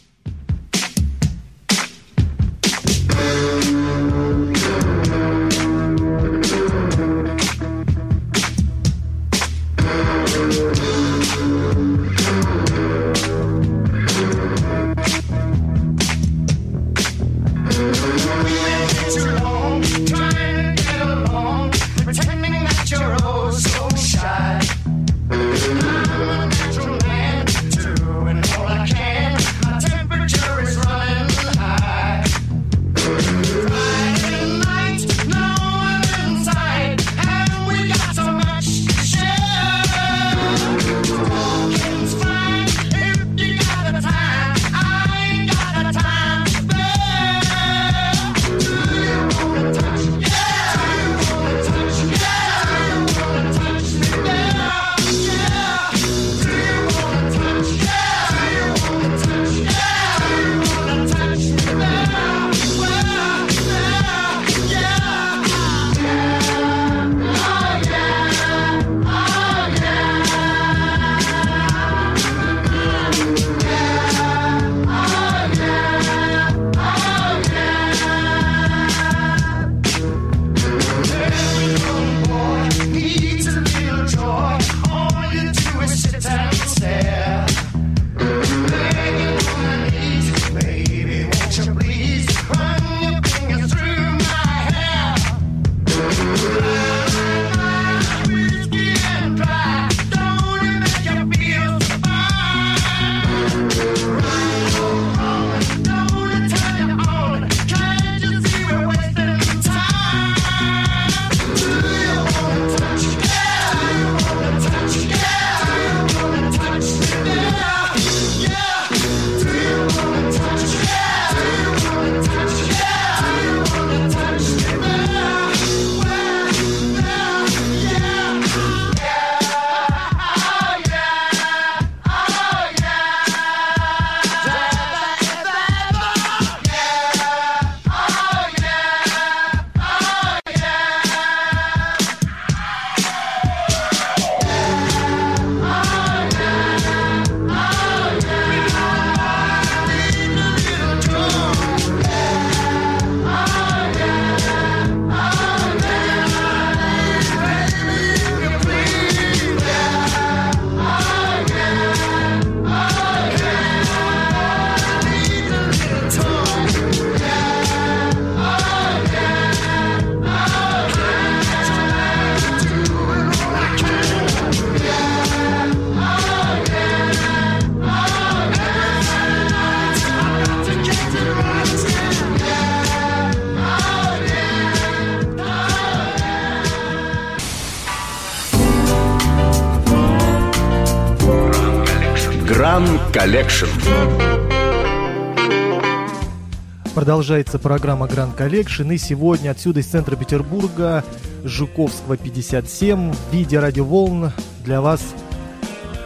Продолжается 197.13 197.59
программа 197.59 198.07
Gran 198.07 198.33
Collection. 198.33 198.89
И 198.89 198.97
сегодня 198.97 199.51
отсюда 199.51 199.81
из 199.81 199.85
центра 199.85 200.15
Петербурга, 200.15 201.05
Жуковского 201.43 202.17
57, 202.17 203.13
в 203.13 203.31
виде 203.31 203.59
радиоволн 203.59 204.31
для 204.65 204.81
вас 204.81 205.13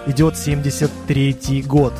идет 0.05 0.33
73-й 0.33 1.61
год. 1.61 1.93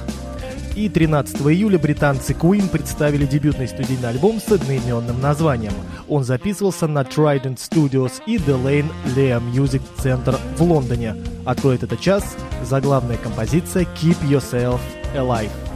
И 0.76 0.90
13 0.90 1.40
июля 1.40 1.80
британцы 1.80 2.34
Queen 2.34 2.68
представили 2.68 3.26
дебютный 3.26 3.70
студийный 3.70 4.10
альбом 4.10 4.42
с 4.42 4.52
одноименным 4.52 5.22
названием. 5.22 5.74
Он 6.10 6.26
записывался 6.26 6.88
на 6.88 7.04
Trident 7.04 7.60
Studios 7.60 8.22
и 8.26 8.36
De 8.36 8.62
Lane 8.62 8.92
Lea 9.16 9.42
Music 9.54 9.84
Centre 10.04 10.38
в 10.58 10.64
Лондоне. 10.64 11.16
Откроет 11.46 11.82
этот 11.82 12.02
час 12.02 12.36
заглавная 12.62 13.16
композиция 13.16 13.84
Keep 13.84 14.22
Yourself 14.28 14.82
Alive. 15.16 15.67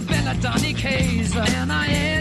Bella 0.00 0.34
Donny 0.40 0.74
Kays, 0.74 1.34
and 1.34 1.72
I 1.72 1.86
am. 1.86 2.15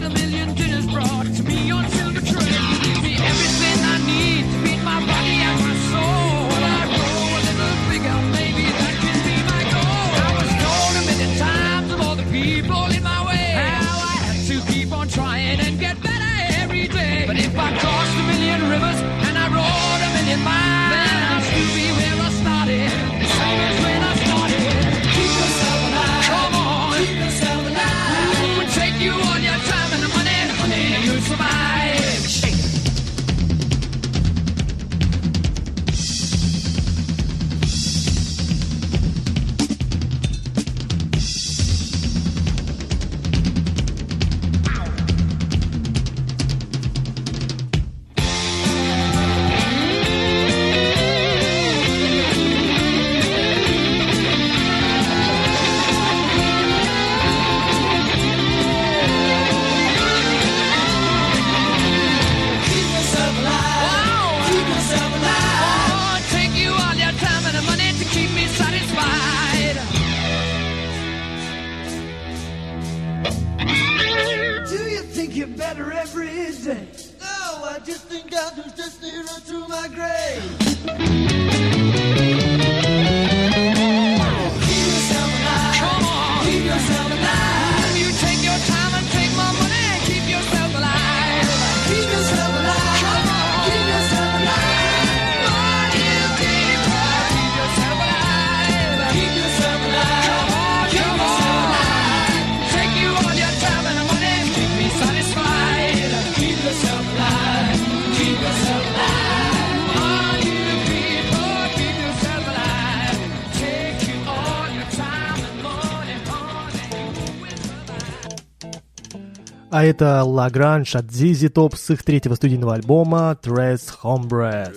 А 119.86 119.88
это 119.88 120.24
Лагранж 120.24 120.96
от 120.96 121.12
ZZ 121.12 121.52
Top 121.54 121.76
с 121.76 121.92
их 121.92 122.02
третьего 122.02 122.34
студийного 122.34 122.74
альбома 122.74 123.38
Tres 123.40 123.92
Hombres. 124.02 124.74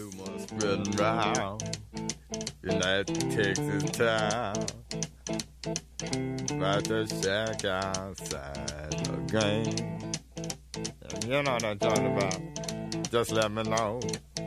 you 11.27 11.43
know 11.43 11.53
what 11.53 11.65
I'm 11.65 11.79
talking 11.79 12.07
about. 12.15 13.11
Just 13.11 13.33
let 13.33 13.51
me 13.51 13.63
know 13.63 14.01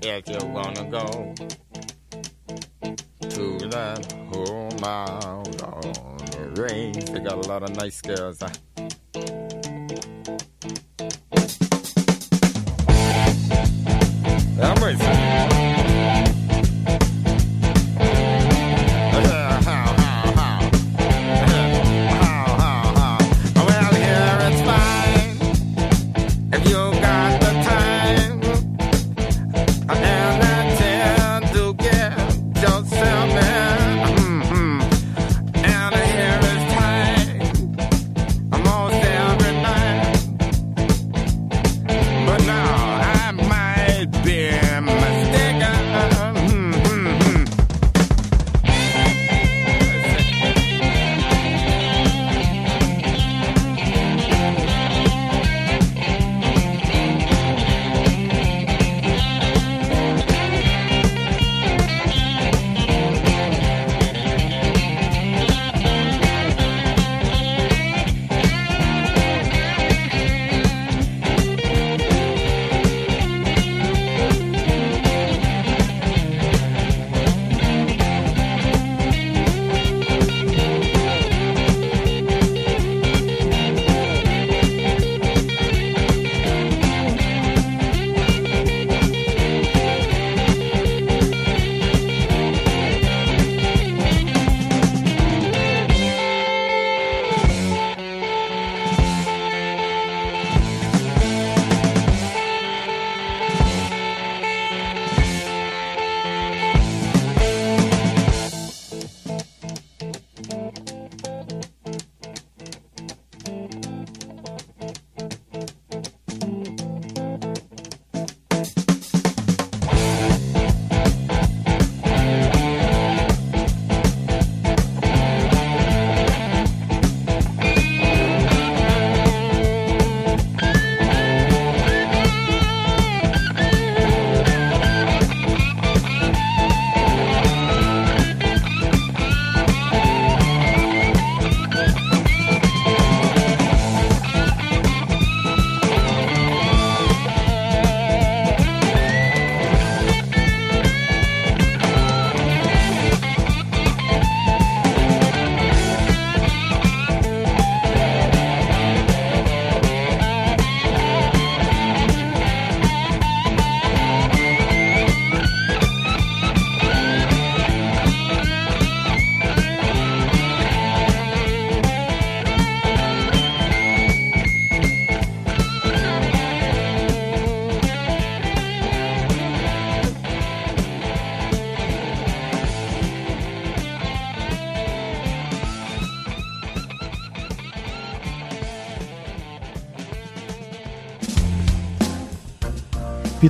if 0.04 0.30
you 0.30 0.46
wanna 0.48 0.84
go 0.92 1.34
to 3.30 3.68
that 3.70 4.14
home 4.32 4.84
out 4.84 5.64
on 5.64 6.18
the 6.34 6.62
range. 6.62 7.06
They 7.06 7.20
got 7.20 7.44
a 7.44 7.50
lot 7.50 7.64
of 7.64 7.76
nice 7.76 8.00
girls. 8.02 8.38
Huh? 8.42 8.50
I'm 14.60 14.84
ready. 14.84 15.51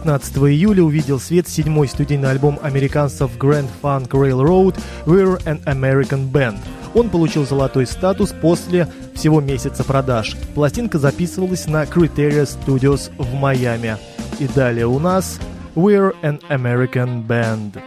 15 0.03 0.37
июля 0.37 0.83
увидел 0.83 1.19
свет 1.19 1.47
седьмой 1.47 1.87
студийный 1.87 2.31
альбом 2.31 2.57
американцев 2.63 3.37
Grand 3.37 3.69
Funk 3.83 4.09
Railroad 4.09 4.75
«We're 5.05 5.39
an 5.45 5.63
American 5.65 6.31
Band». 6.31 6.57
Он 6.95 7.07
получил 7.09 7.45
золотой 7.45 7.85
статус 7.85 8.33
после 8.41 8.87
всего 9.13 9.41
месяца 9.41 9.83
продаж. 9.83 10.35
Пластинка 10.55 10.97
записывалась 10.97 11.67
на 11.67 11.83
Criteria 11.83 12.49
Studios 12.49 13.11
в 13.19 13.35
Майами. 13.35 13.97
И 14.39 14.47
далее 14.47 14.87
у 14.87 14.97
нас 14.97 15.39
«We're 15.75 16.15
an 16.23 16.41
American 16.49 17.23
Band». 17.27 17.79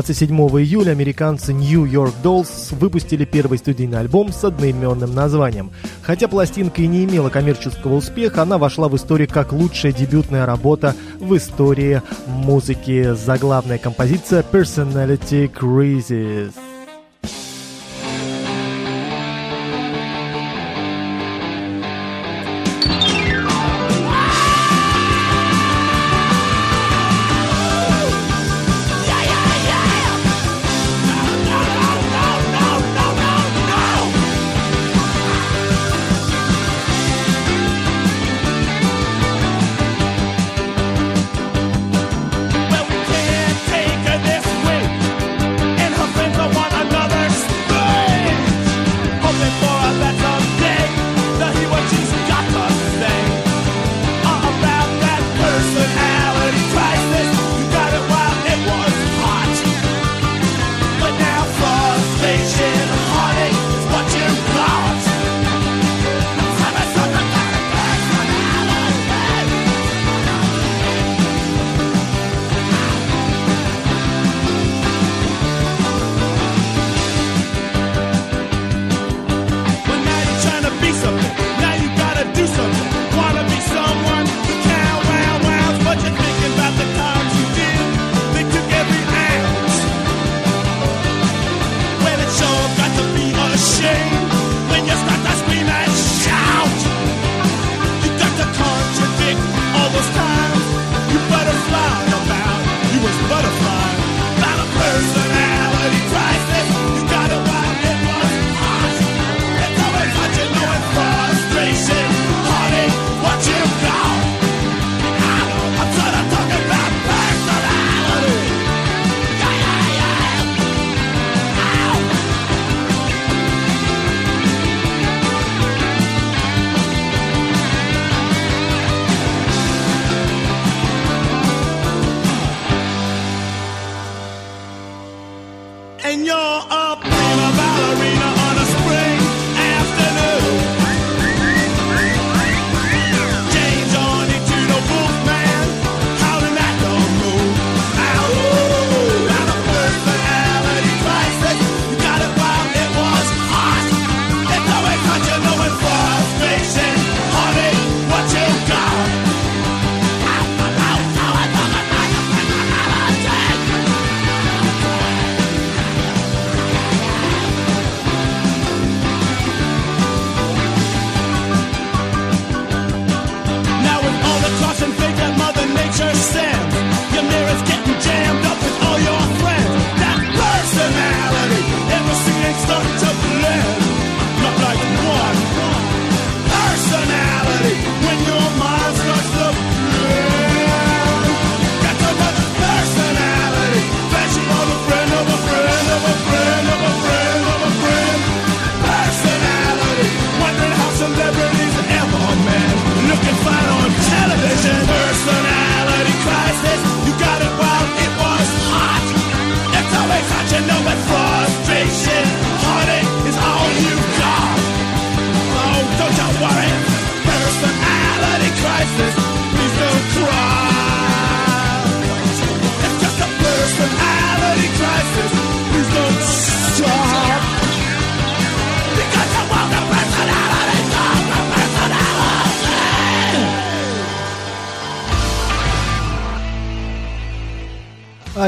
27 0.00 0.34
июля 0.62 0.92
американцы 0.92 1.52
New 1.52 1.84
York 1.84 2.14
Dolls 2.22 2.74
выпустили 2.74 3.26
первый 3.26 3.58
студийный 3.58 3.98
альбом 3.98 4.32
с 4.32 4.42
одноименным 4.42 5.14
названием. 5.14 5.72
Хотя 6.00 6.26
пластинка 6.26 6.80
и 6.80 6.86
не 6.86 7.04
имела 7.04 7.28
коммерческого 7.28 7.96
успеха, 7.96 8.40
она 8.40 8.56
вошла 8.56 8.88
в 8.88 8.96
историю 8.96 9.28
как 9.28 9.52
лучшая 9.52 9.92
дебютная 9.92 10.46
работа 10.46 10.94
в 11.18 11.36
истории 11.36 12.00
музыки. 12.26 13.12
Заглавная 13.12 13.76
композиция 13.76 14.42
Personality 14.42 15.52
Crisis. 15.52 16.54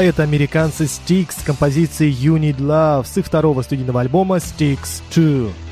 это 0.03 0.23
американцы 0.23 0.83
Styx 0.83 1.39
с 1.39 1.43
композицией 1.43 2.11
You 2.11 2.37
Need 2.37 2.57
Love 2.57 3.05
с 3.05 3.17
их 3.17 3.25
второго 3.25 3.61
студийного 3.61 4.01
альбома 4.01 4.37
Styx 4.37 5.01
2. 5.13 5.62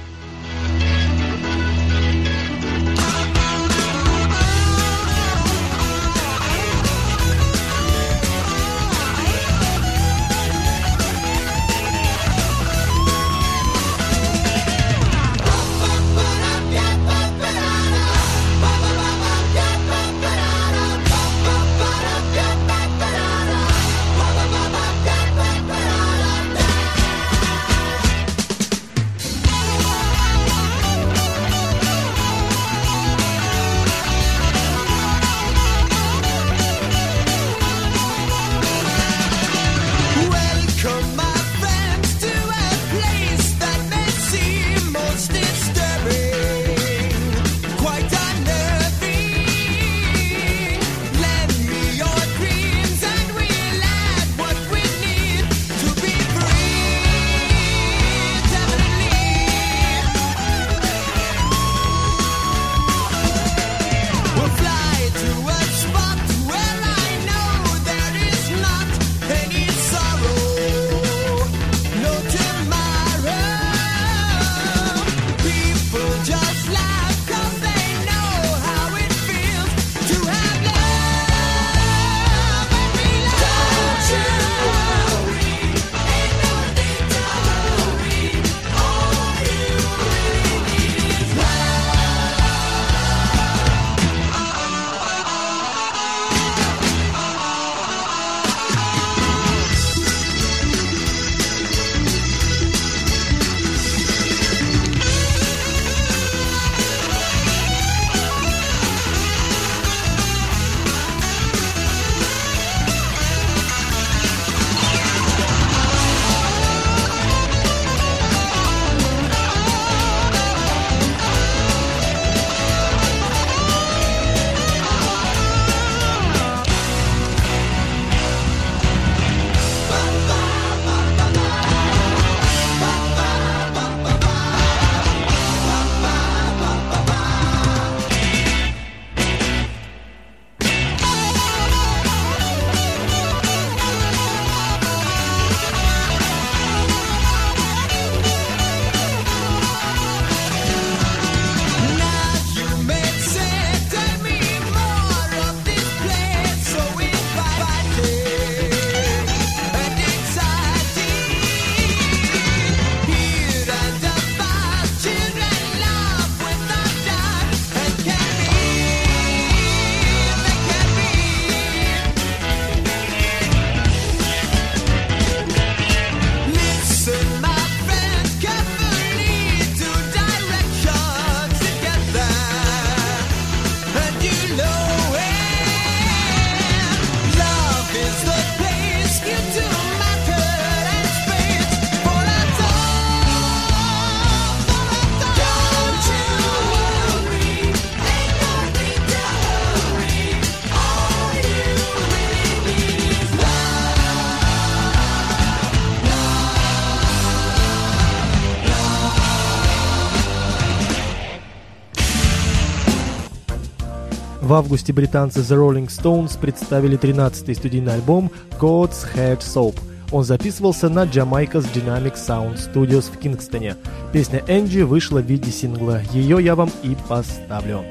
В 214.51 214.53
августе 214.53 214.91
британцы 214.91 215.39
The 215.39 215.55
Rolling 215.55 215.87
Stones 215.87 216.37
представили 216.37 216.99
13-й 216.99 217.55
студийный 217.55 217.93
альбом 217.93 218.29
God's 218.59 219.07
Head 219.15 219.39
Soap. 219.39 219.79
Он 220.11 220.25
записывался 220.25 220.89
на 220.89 221.05
Jamaica's 221.05 221.65
Dynamic 221.73 222.15
Sound 222.15 222.57
Studios 222.57 223.09
в 223.09 223.17
Кингстоне. 223.17 223.77
Песня 224.11 224.43
«Энджи» 224.49 224.85
вышла 224.85 225.21
в 225.21 225.25
виде 225.25 225.49
сингла. 225.51 226.01
Ее 226.11 226.43
я 226.43 226.55
вам 226.55 226.69
и 226.83 226.97
поставлю. 227.07 227.85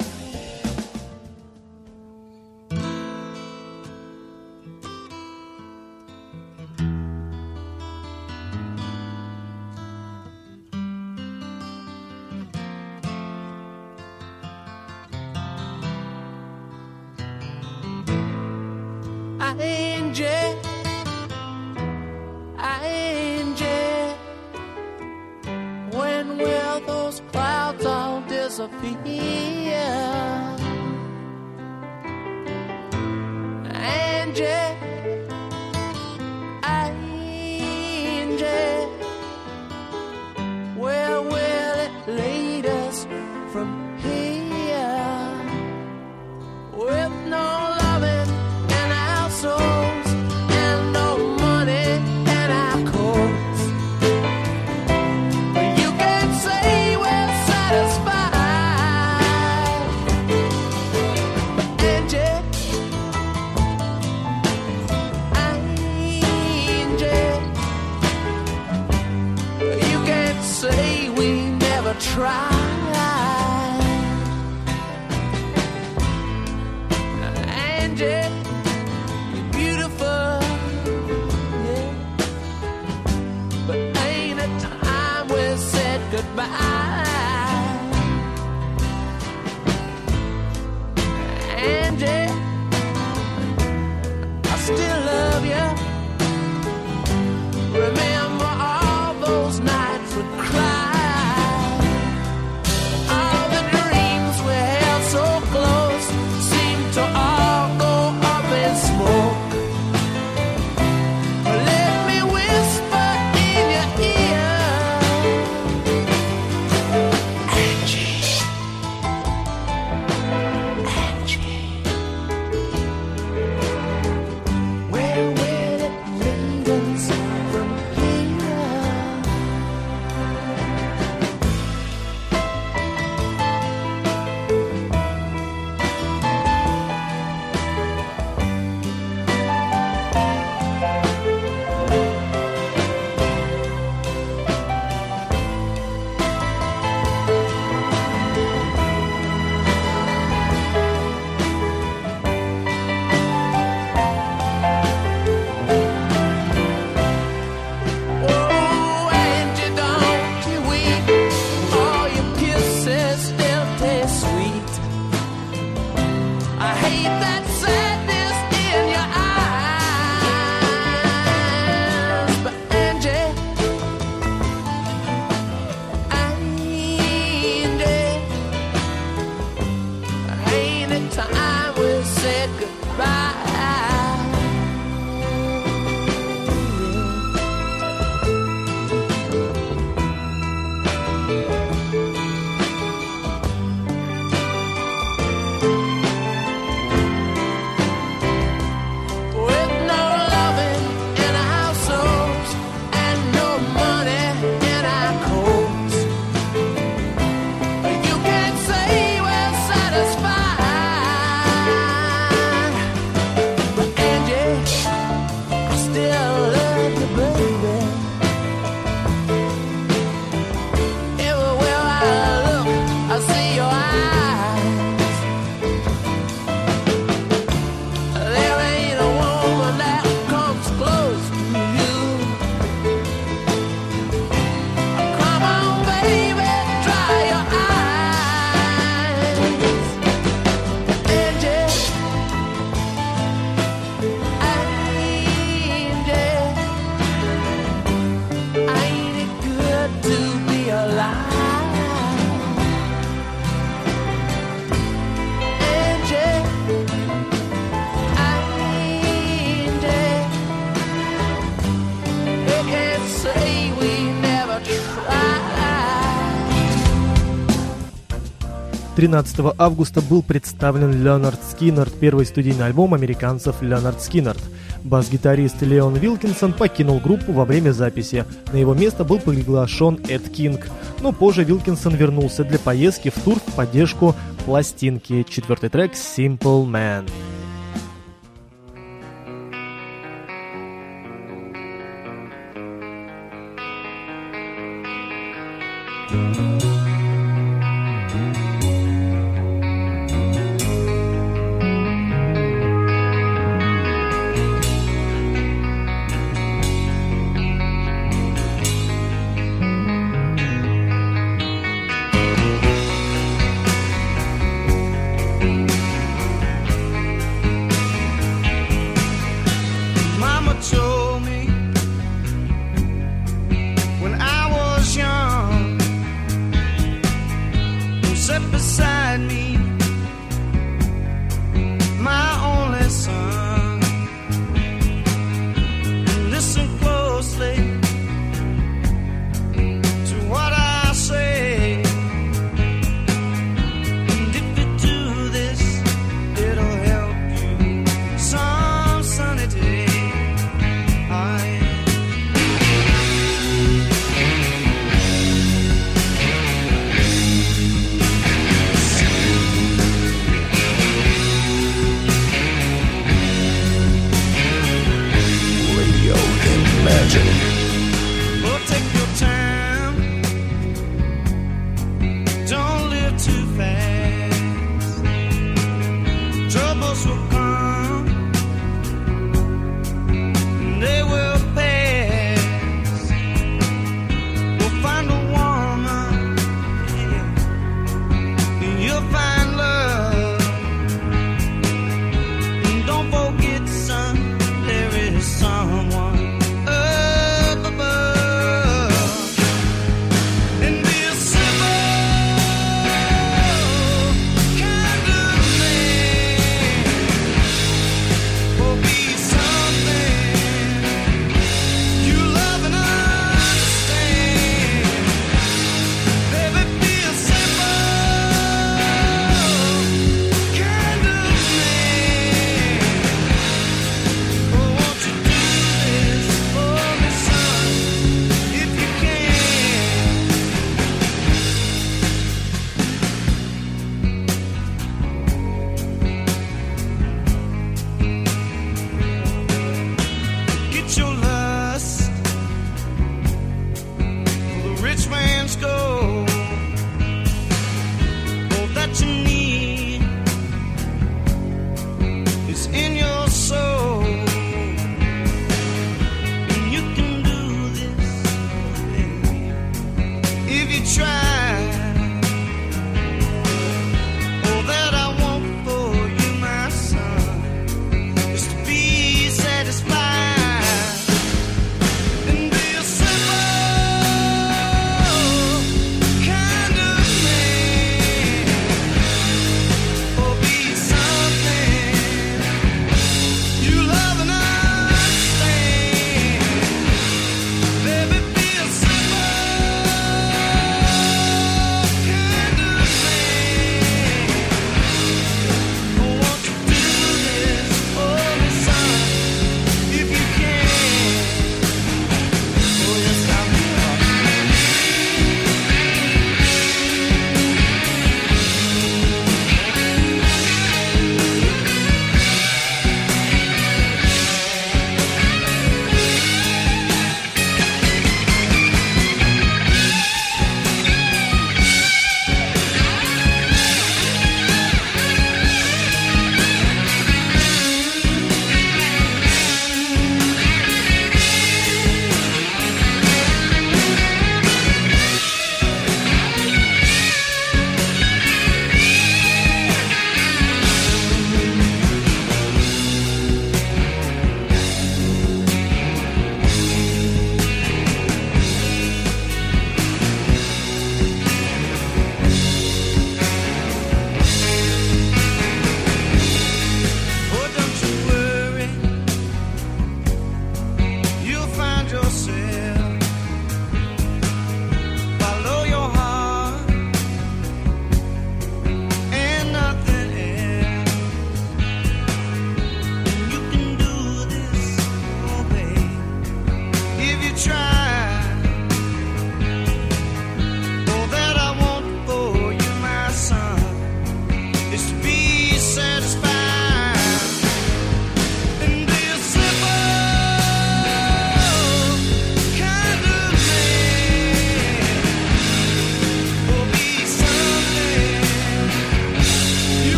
13 269.01 269.55
августа 269.57 270.03
был 270.03 270.23
представлен 270.23 271.03
Lynyrd 271.03 271.41
Skynyrd, 271.51 271.91
первый 271.99 272.27
студийный 272.27 272.67
альбом 272.67 272.93
американцев 272.93 273.63
Lynyrd 273.62 274.03
Skynyrd. 274.03 274.43
Бас-гитарист 274.85 275.63
Леон 275.63 275.95
Вилкинсон 275.95 276.53
покинул 276.53 277.01
группу 277.01 277.33
во 277.33 277.47
время 277.47 277.71
записи. 277.71 278.27
На 278.53 278.59
его 278.59 278.75
место 278.75 279.05
был 279.05 279.19
приглашен 279.19 279.99
Эд 280.07 280.29
Кинг. 280.29 280.69
Но 281.01 281.13
позже 281.13 281.45
Вилкинсон 281.45 281.95
вернулся 281.95 282.45
для 282.45 282.59
поездки 282.59 283.09
в 283.09 283.19
тур 283.25 283.39
в 283.39 283.55
поддержку 283.55 284.15
пластинки. 284.45 285.25
Четвертый 285.27 285.71
трек 285.71 285.93
«Simple 285.95 286.67
Man». 286.67 287.09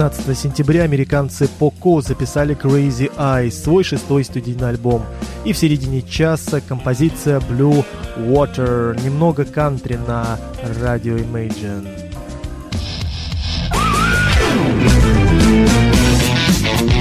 15 0.00 0.38
сентября 0.38 0.84
американцы 0.84 1.46
Поко 1.46 2.00
записали 2.00 2.56
Crazy 2.56 3.14
Eyes, 3.18 3.50
свой 3.50 3.84
шестой 3.84 4.24
студийный 4.24 4.70
альбом. 4.70 5.04
И 5.44 5.52
в 5.52 5.58
середине 5.58 6.00
часа 6.00 6.62
композиция 6.62 7.38
Blue 7.38 7.84
Water, 8.16 8.98
немного 9.04 9.44
кантри 9.44 9.96
на 9.96 10.38
радио 10.80 11.18
Imagine. 11.18 11.86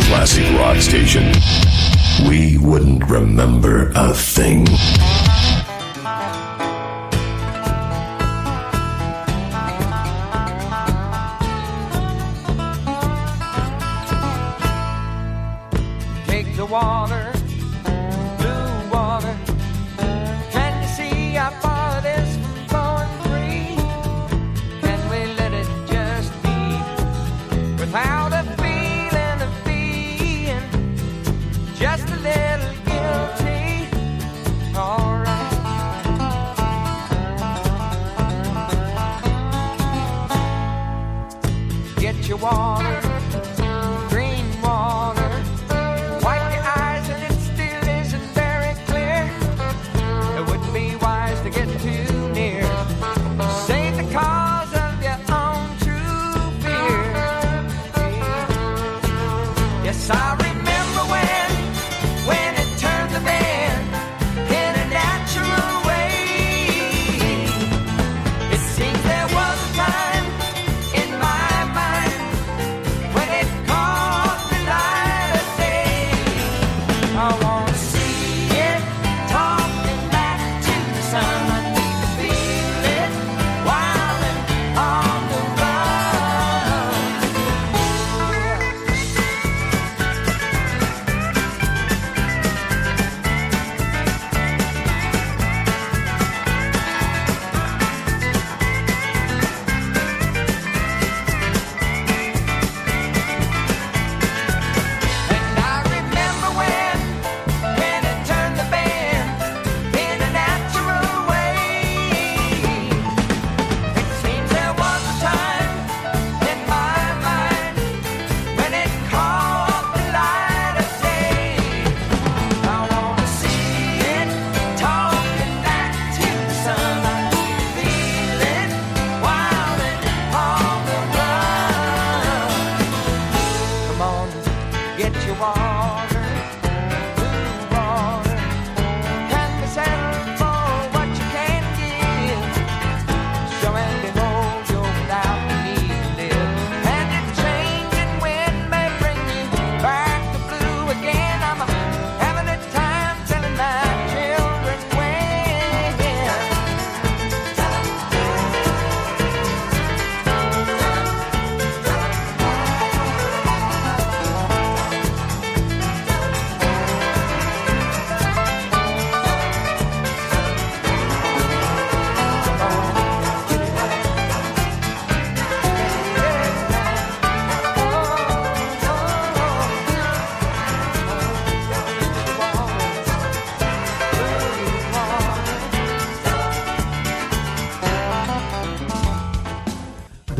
Classic 0.09 0.43
rock 0.57 0.81
station. 0.81 1.23
We 2.27 2.57
wouldn't 2.57 3.09
remember 3.09 3.93
a 3.95 4.13
thing. 4.13 4.67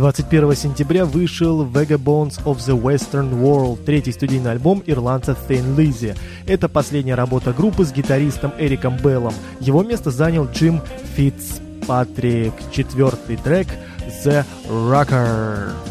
21 0.10 0.56
сентября 0.56 1.06
вышел 1.06 1.64
Vagabonds 1.64 2.44
of 2.44 2.58
the 2.58 2.76
Western 2.76 3.32
World, 3.32 3.84
третий 3.86 4.12
студийный 4.12 4.50
альбом 4.50 4.82
ирландца 4.88 5.38
Thane 5.48 5.78
Лизи. 5.78 6.16
Это 6.48 6.68
последняя 6.68 7.14
работа 7.14 7.54
группы 7.54 7.86
с 7.86 7.92
гитаристом 7.92 8.52
Эриком 8.58 8.98
Беллом. 8.98 9.36
Его 9.60 9.84
место 9.84 10.10
занял 10.10 10.50
Джим 10.52 10.82
Фитцпатрик. 11.16 12.54
Четвертый 12.72 13.38
трек 13.38 13.68
The 14.26 14.44
Rocker. 14.68 15.89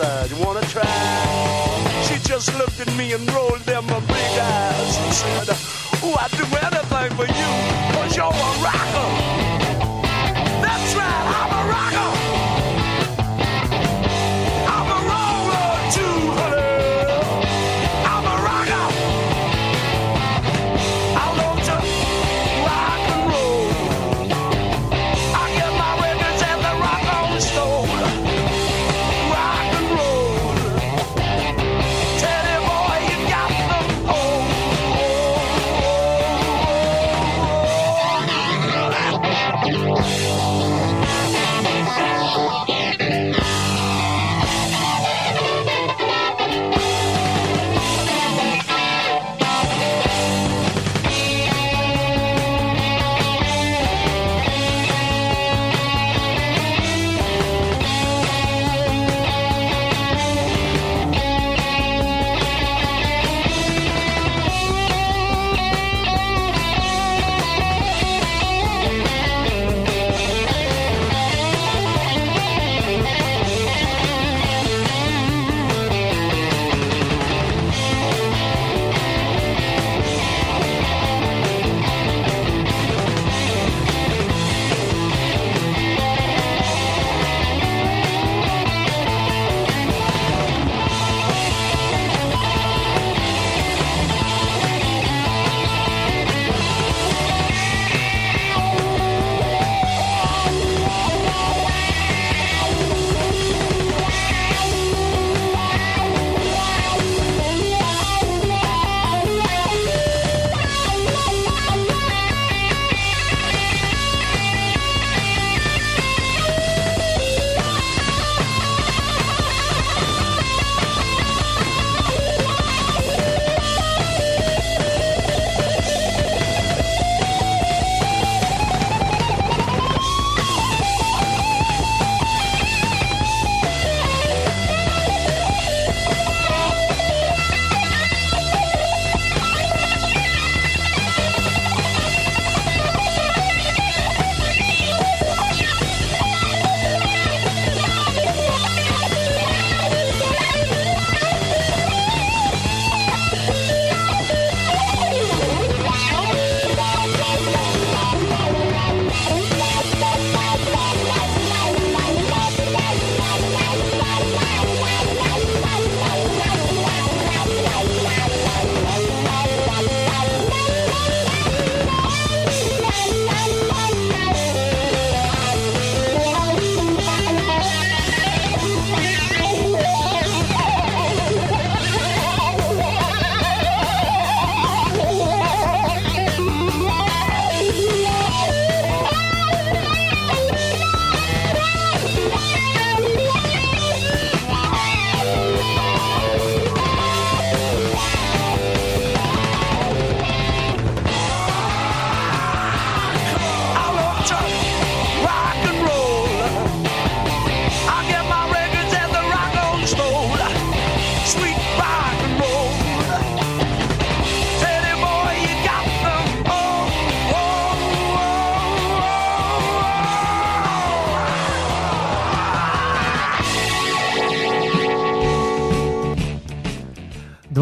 Uh, 0.00 0.04
outside. 0.04 0.47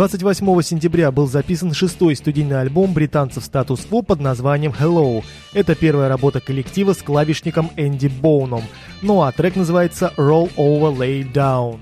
28 0.07 0.62
сентября 0.62 1.11
был 1.11 1.27
записан 1.27 1.74
шестой 1.74 2.15
студийный 2.15 2.61
альбом 2.61 2.93
британцев 2.93 3.45
«Статус 3.45 3.81
Кво» 3.81 4.03
под 4.03 4.20
названием 4.20 4.73
«Hello». 4.78 5.24
Это 5.53 5.74
первая 5.74 6.09
работа 6.09 6.39
коллектива 6.41 6.93
с 6.93 6.99
клавишником 6.99 7.73
Энди 7.77 8.07
Боуном. 8.07 8.62
Ну 9.03 9.23
а 9.23 9.33
трек 9.33 9.57
называется 9.57 10.12
«Roll 10.16 10.55
Over 10.57 10.97
Lay 10.97 11.33
Down». 11.33 11.81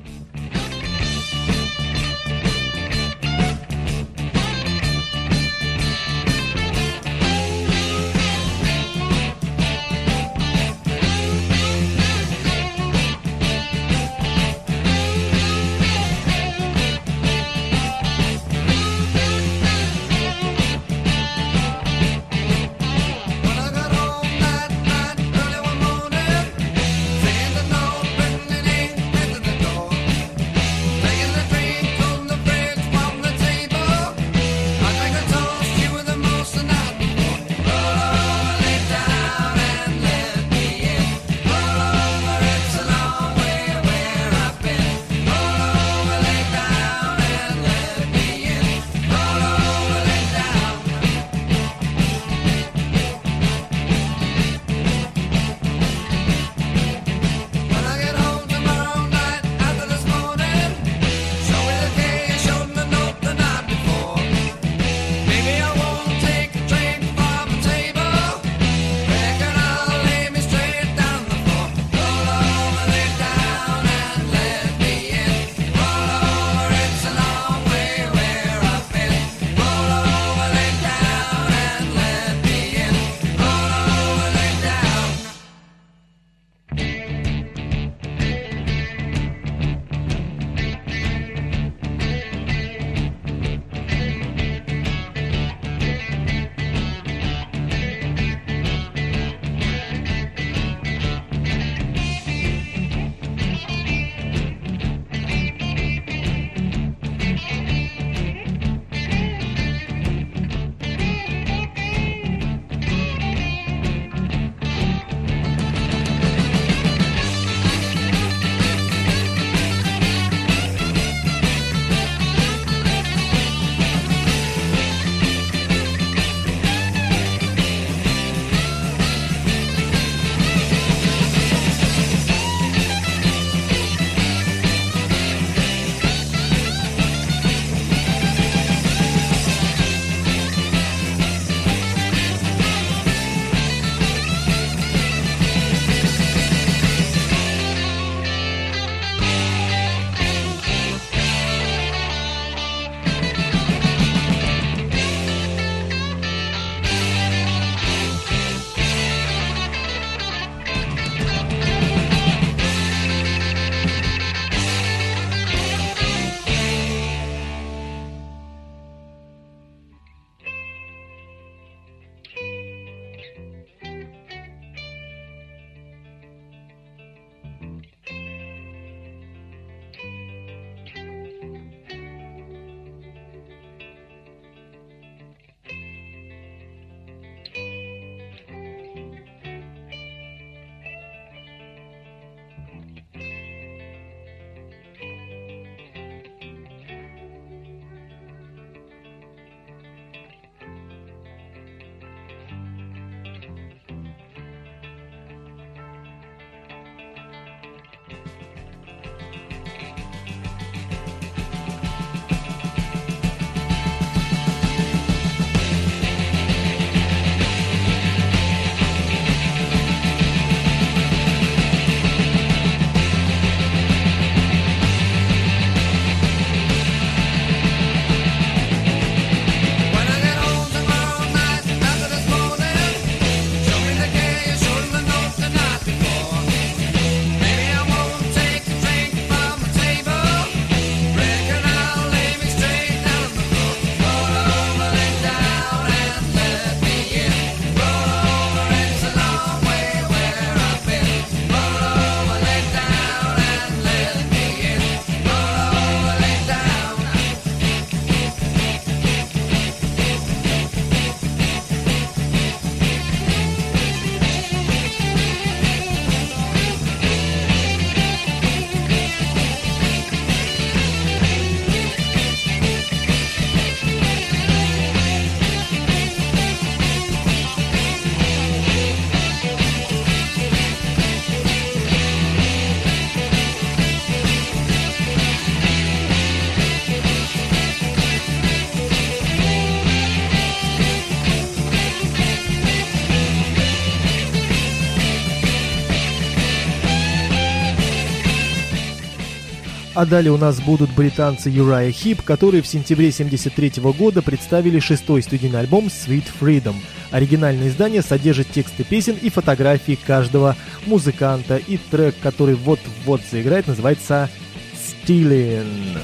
А 299.95 300.05
далее 300.05 300.33
у 300.33 300.37
нас 300.37 300.61
будут 300.61 300.91
британцы 300.91 301.49
Юрая 301.49 301.93
Хип, 301.93 302.23
которые 302.23 302.62
в 302.62 302.66
сентябре 302.66 303.11
1973 303.11 303.81
года 303.93 304.23
представили 304.23 304.81
шестой 304.81 305.23
студийный 305.23 305.61
альбом 305.61 305.87
Sweet 305.87 306.25
Freedom. 306.41 306.75
Оригинальное 307.12 307.69
издание 307.69 308.03
содержит 308.03 308.51
тексты 308.51 308.83
песен 308.83 309.16
и 309.23 309.31
фотографии 309.31 309.97
каждого 310.05 310.57
музыканта. 310.87 311.59
И 311.59 311.77
трек, 311.77 312.16
который 312.21 312.57
вот-вот 312.57 313.21
заиграет, 313.31 313.69
называется 313.69 314.29
«Stealing». 314.75 315.99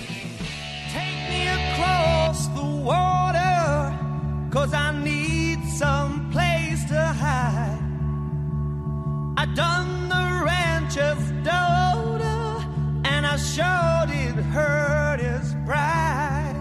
Done 9.57 10.09
the 10.09 10.45
rancher's 10.47 11.33
door. 11.43 11.80
I 13.33 13.37
sure 13.37 14.07
did 14.09 14.45
hurt 14.47 15.21
his 15.21 15.55
pride. 15.65 16.57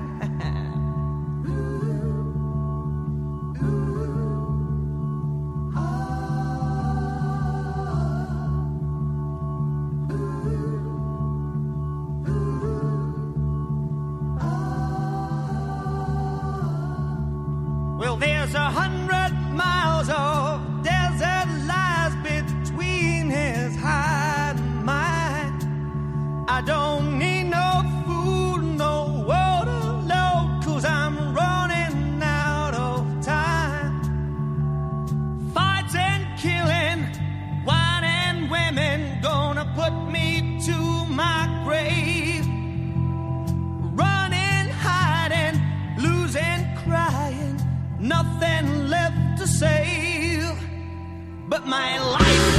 Well, 17.97 18.15
there's 18.17 18.53
a 18.53 18.59
hundred 18.59 19.33
miles 19.55 20.09
away. 20.09 20.48
my 51.65 51.97
life. 51.99 52.58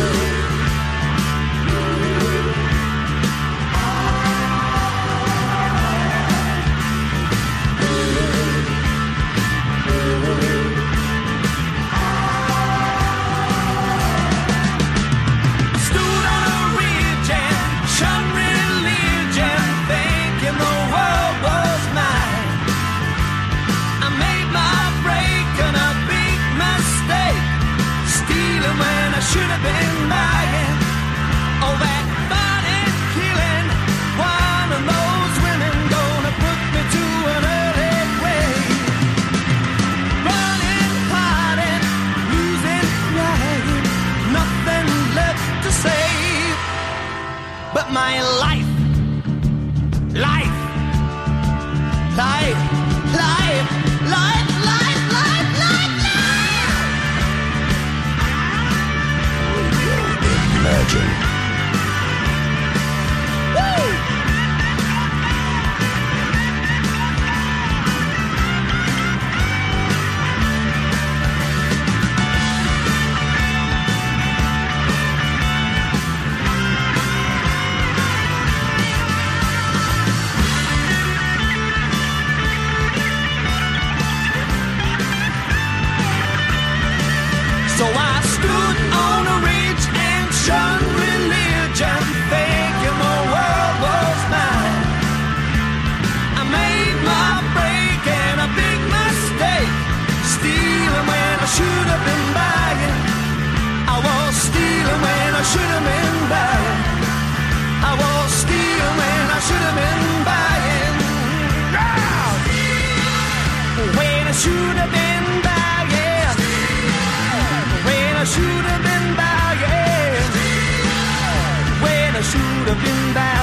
should 122.61 122.69
have 122.69 122.85
been 122.85 123.15
down. 123.15 123.40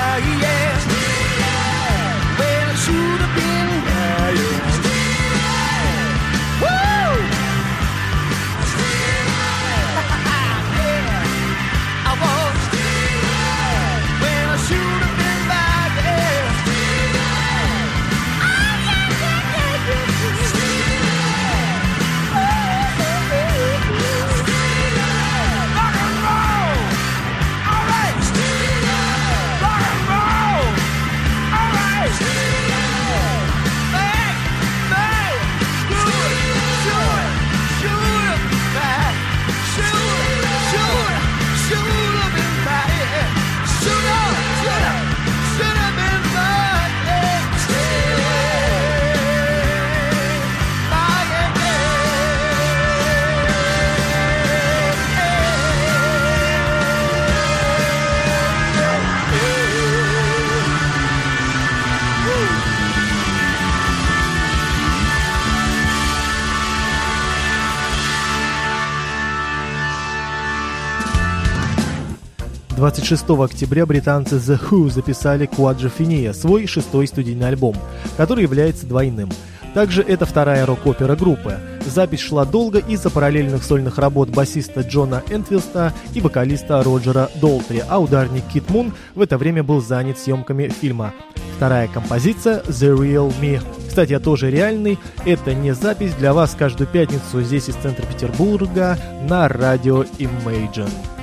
26 72.88 73.30
октября 73.32 73.86
британцы 73.86 74.36
The 74.36 74.58
Who 74.58 74.90
записали 74.90 75.46
Quadrophenia, 75.46 76.34
свой 76.34 76.68
шестой 76.68 77.08
студийный 77.08 77.50
альбом, 77.50 77.76
который 78.16 78.44
является 78.44 78.86
двойным. 78.86 79.30
Также 79.74 80.02
это 80.02 80.26
вторая 80.26 80.66
рок-опера 80.66 81.18
группы. 81.18 81.60
Запись 81.86 82.22
шла 82.22 82.46
долго 82.46 82.80
из-за 82.80 83.10
параллельных 83.10 83.66
сольных 83.66 83.98
работ 83.98 84.30
басиста 84.30 84.82
Джона 84.82 85.22
Энтвилста 85.30 85.92
и 86.14 86.22
вокалиста 86.22 86.82
Роджера 86.82 87.30
Долтри, 87.42 87.84
а 87.90 88.00
ударник 88.00 88.46
Кит 88.54 88.70
Мун 88.70 88.94
в 89.16 89.22
это 89.22 89.38
время 89.38 89.64
был 89.64 89.82
занят 89.82 90.18
съемками 90.18 90.70
фильма. 90.70 91.14
Вторая 91.58 91.90
композиция 91.90 92.62
«The 92.62 92.96
Real 92.98 93.34
Me». 93.42 93.62
Кстати, 93.86 94.14
я 94.14 94.22
тоже 94.22 94.50
реальный. 94.50 94.98
Это 95.26 95.54
не 95.54 95.74
запись 95.74 96.14
для 96.14 96.32
вас 96.32 96.56
каждую 96.58 96.88
пятницу 96.88 97.42
здесь 97.42 97.68
из 97.68 97.76
центра 97.76 98.06
Петербурга 98.06 98.98
на 99.28 99.50
радио 99.50 100.04
Imagine. 100.20 101.17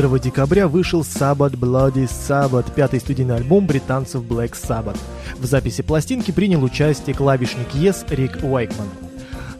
1 0.00 0.18
декабря 0.18 0.66
вышел 0.66 1.02
Sabbath 1.02 1.58
Bloody 1.58 2.08
Sabbath, 2.08 2.72
пятый 2.74 3.00
студийный 3.00 3.36
альбом 3.36 3.66
британцев 3.66 4.22
Black 4.22 4.52
Sabbath. 4.52 4.96
В 5.36 5.44
записи 5.44 5.82
пластинки 5.82 6.30
принял 6.30 6.64
участие 6.64 7.14
клавишник 7.14 7.68
Yes 7.74 8.06
Рик 8.08 8.38
Уайкман. 8.42 8.88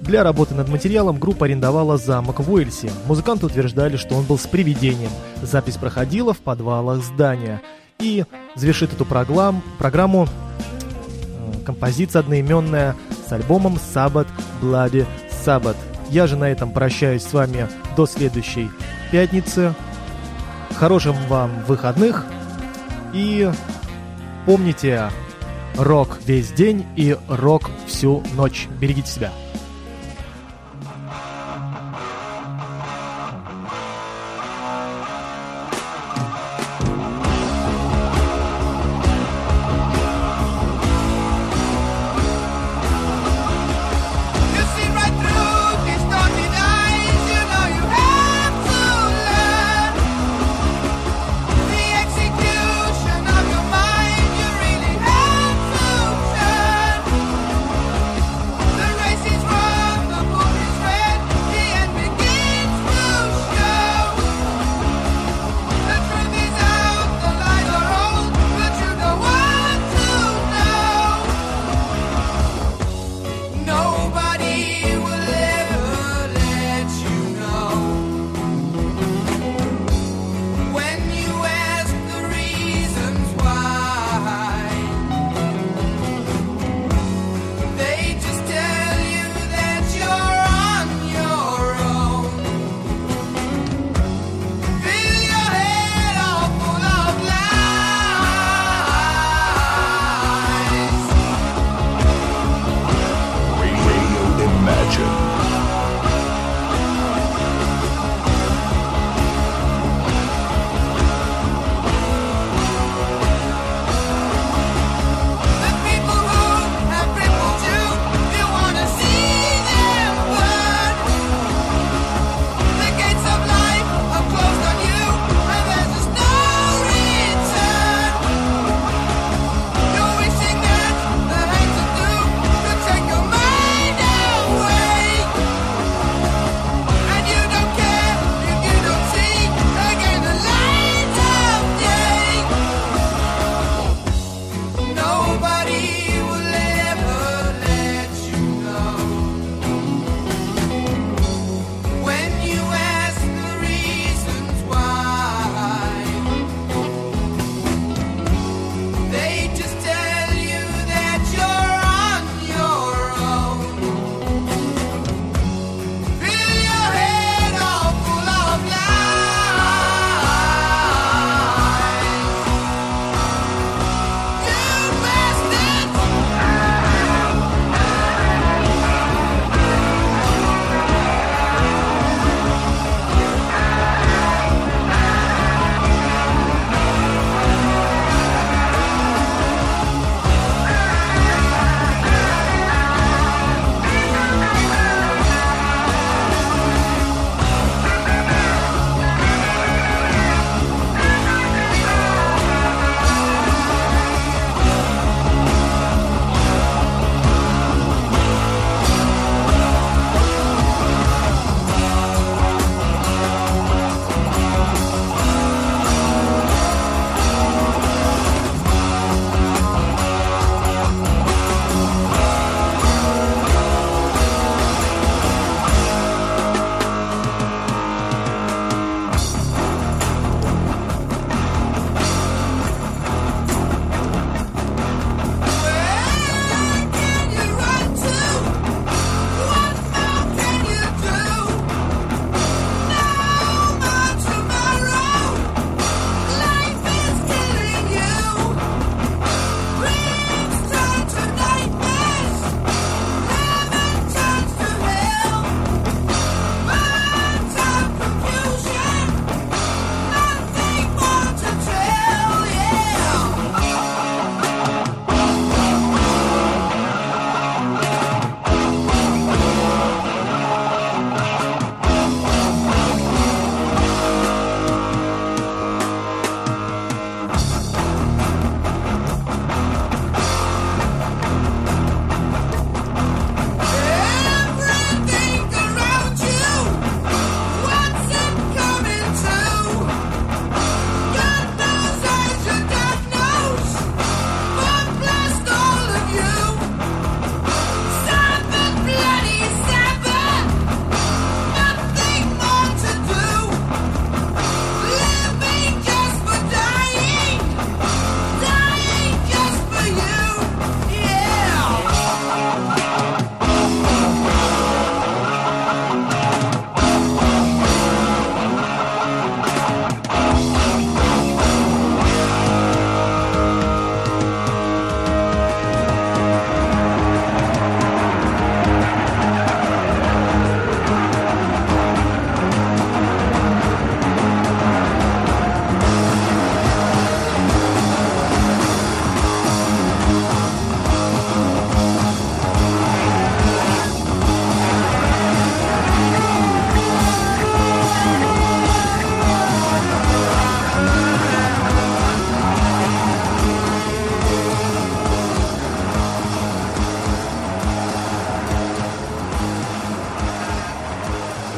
Для 0.00 0.24
работы 0.24 0.54
над 0.54 0.70
материалом 0.70 1.18
группа 1.18 1.44
арендовала 1.44 1.98
замок 1.98 2.40
в 2.40 2.50
Уэльсе. 2.50 2.90
Музыканты 3.06 3.44
утверждали, 3.44 3.98
что 3.98 4.14
он 4.14 4.24
был 4.24 4.38
с 4.38 4.46
привидением. 4.46 5.10
Запись 5.42 5.76
проходила 5.76 6.32
в 6.32 6.38
подвалах 6.38 7.04
здания. 7.04 7.60
И 7.98 8.24
завершит 8.54 8.94
эту 8.94 9.04
проглам- 9.04 9.60
программу 9.78 10.26
э, 10.26 11.64
композиция 11.66 12.20
одноименная 12.20 12.96
с 13.28 13.30
альбомом 13.30 13.78
Sabbath 13.94 14.28
Bloody 14.62 15.06
Sabbath. 15.44 15.76
Я 16.08 16.26
же 16.26 16.36
на 16.36 16.48
этом 16.50 16.72
прощаюсь 16.72 17.24
с 17.24 17.32
вами 17.34 17.68
до 17.94 18.06
следующей 18.06 18.70
пятницы. 19.12 19.74
Хорошим 20.80 21.14
вам 21.28 21.50
выходных. 21.66 22.24
И 23.12 23.50
помните, 24.46 25.10
рок 25.76 26.18
весь 26.24 26.52
день 26.52 26.86
и 26.96 27.18
рок 27.28 27.68
всю 27.86 28.22
ночь. 28.32 28.66
Берегите 28.80 29.10
себя. 29.10 29.30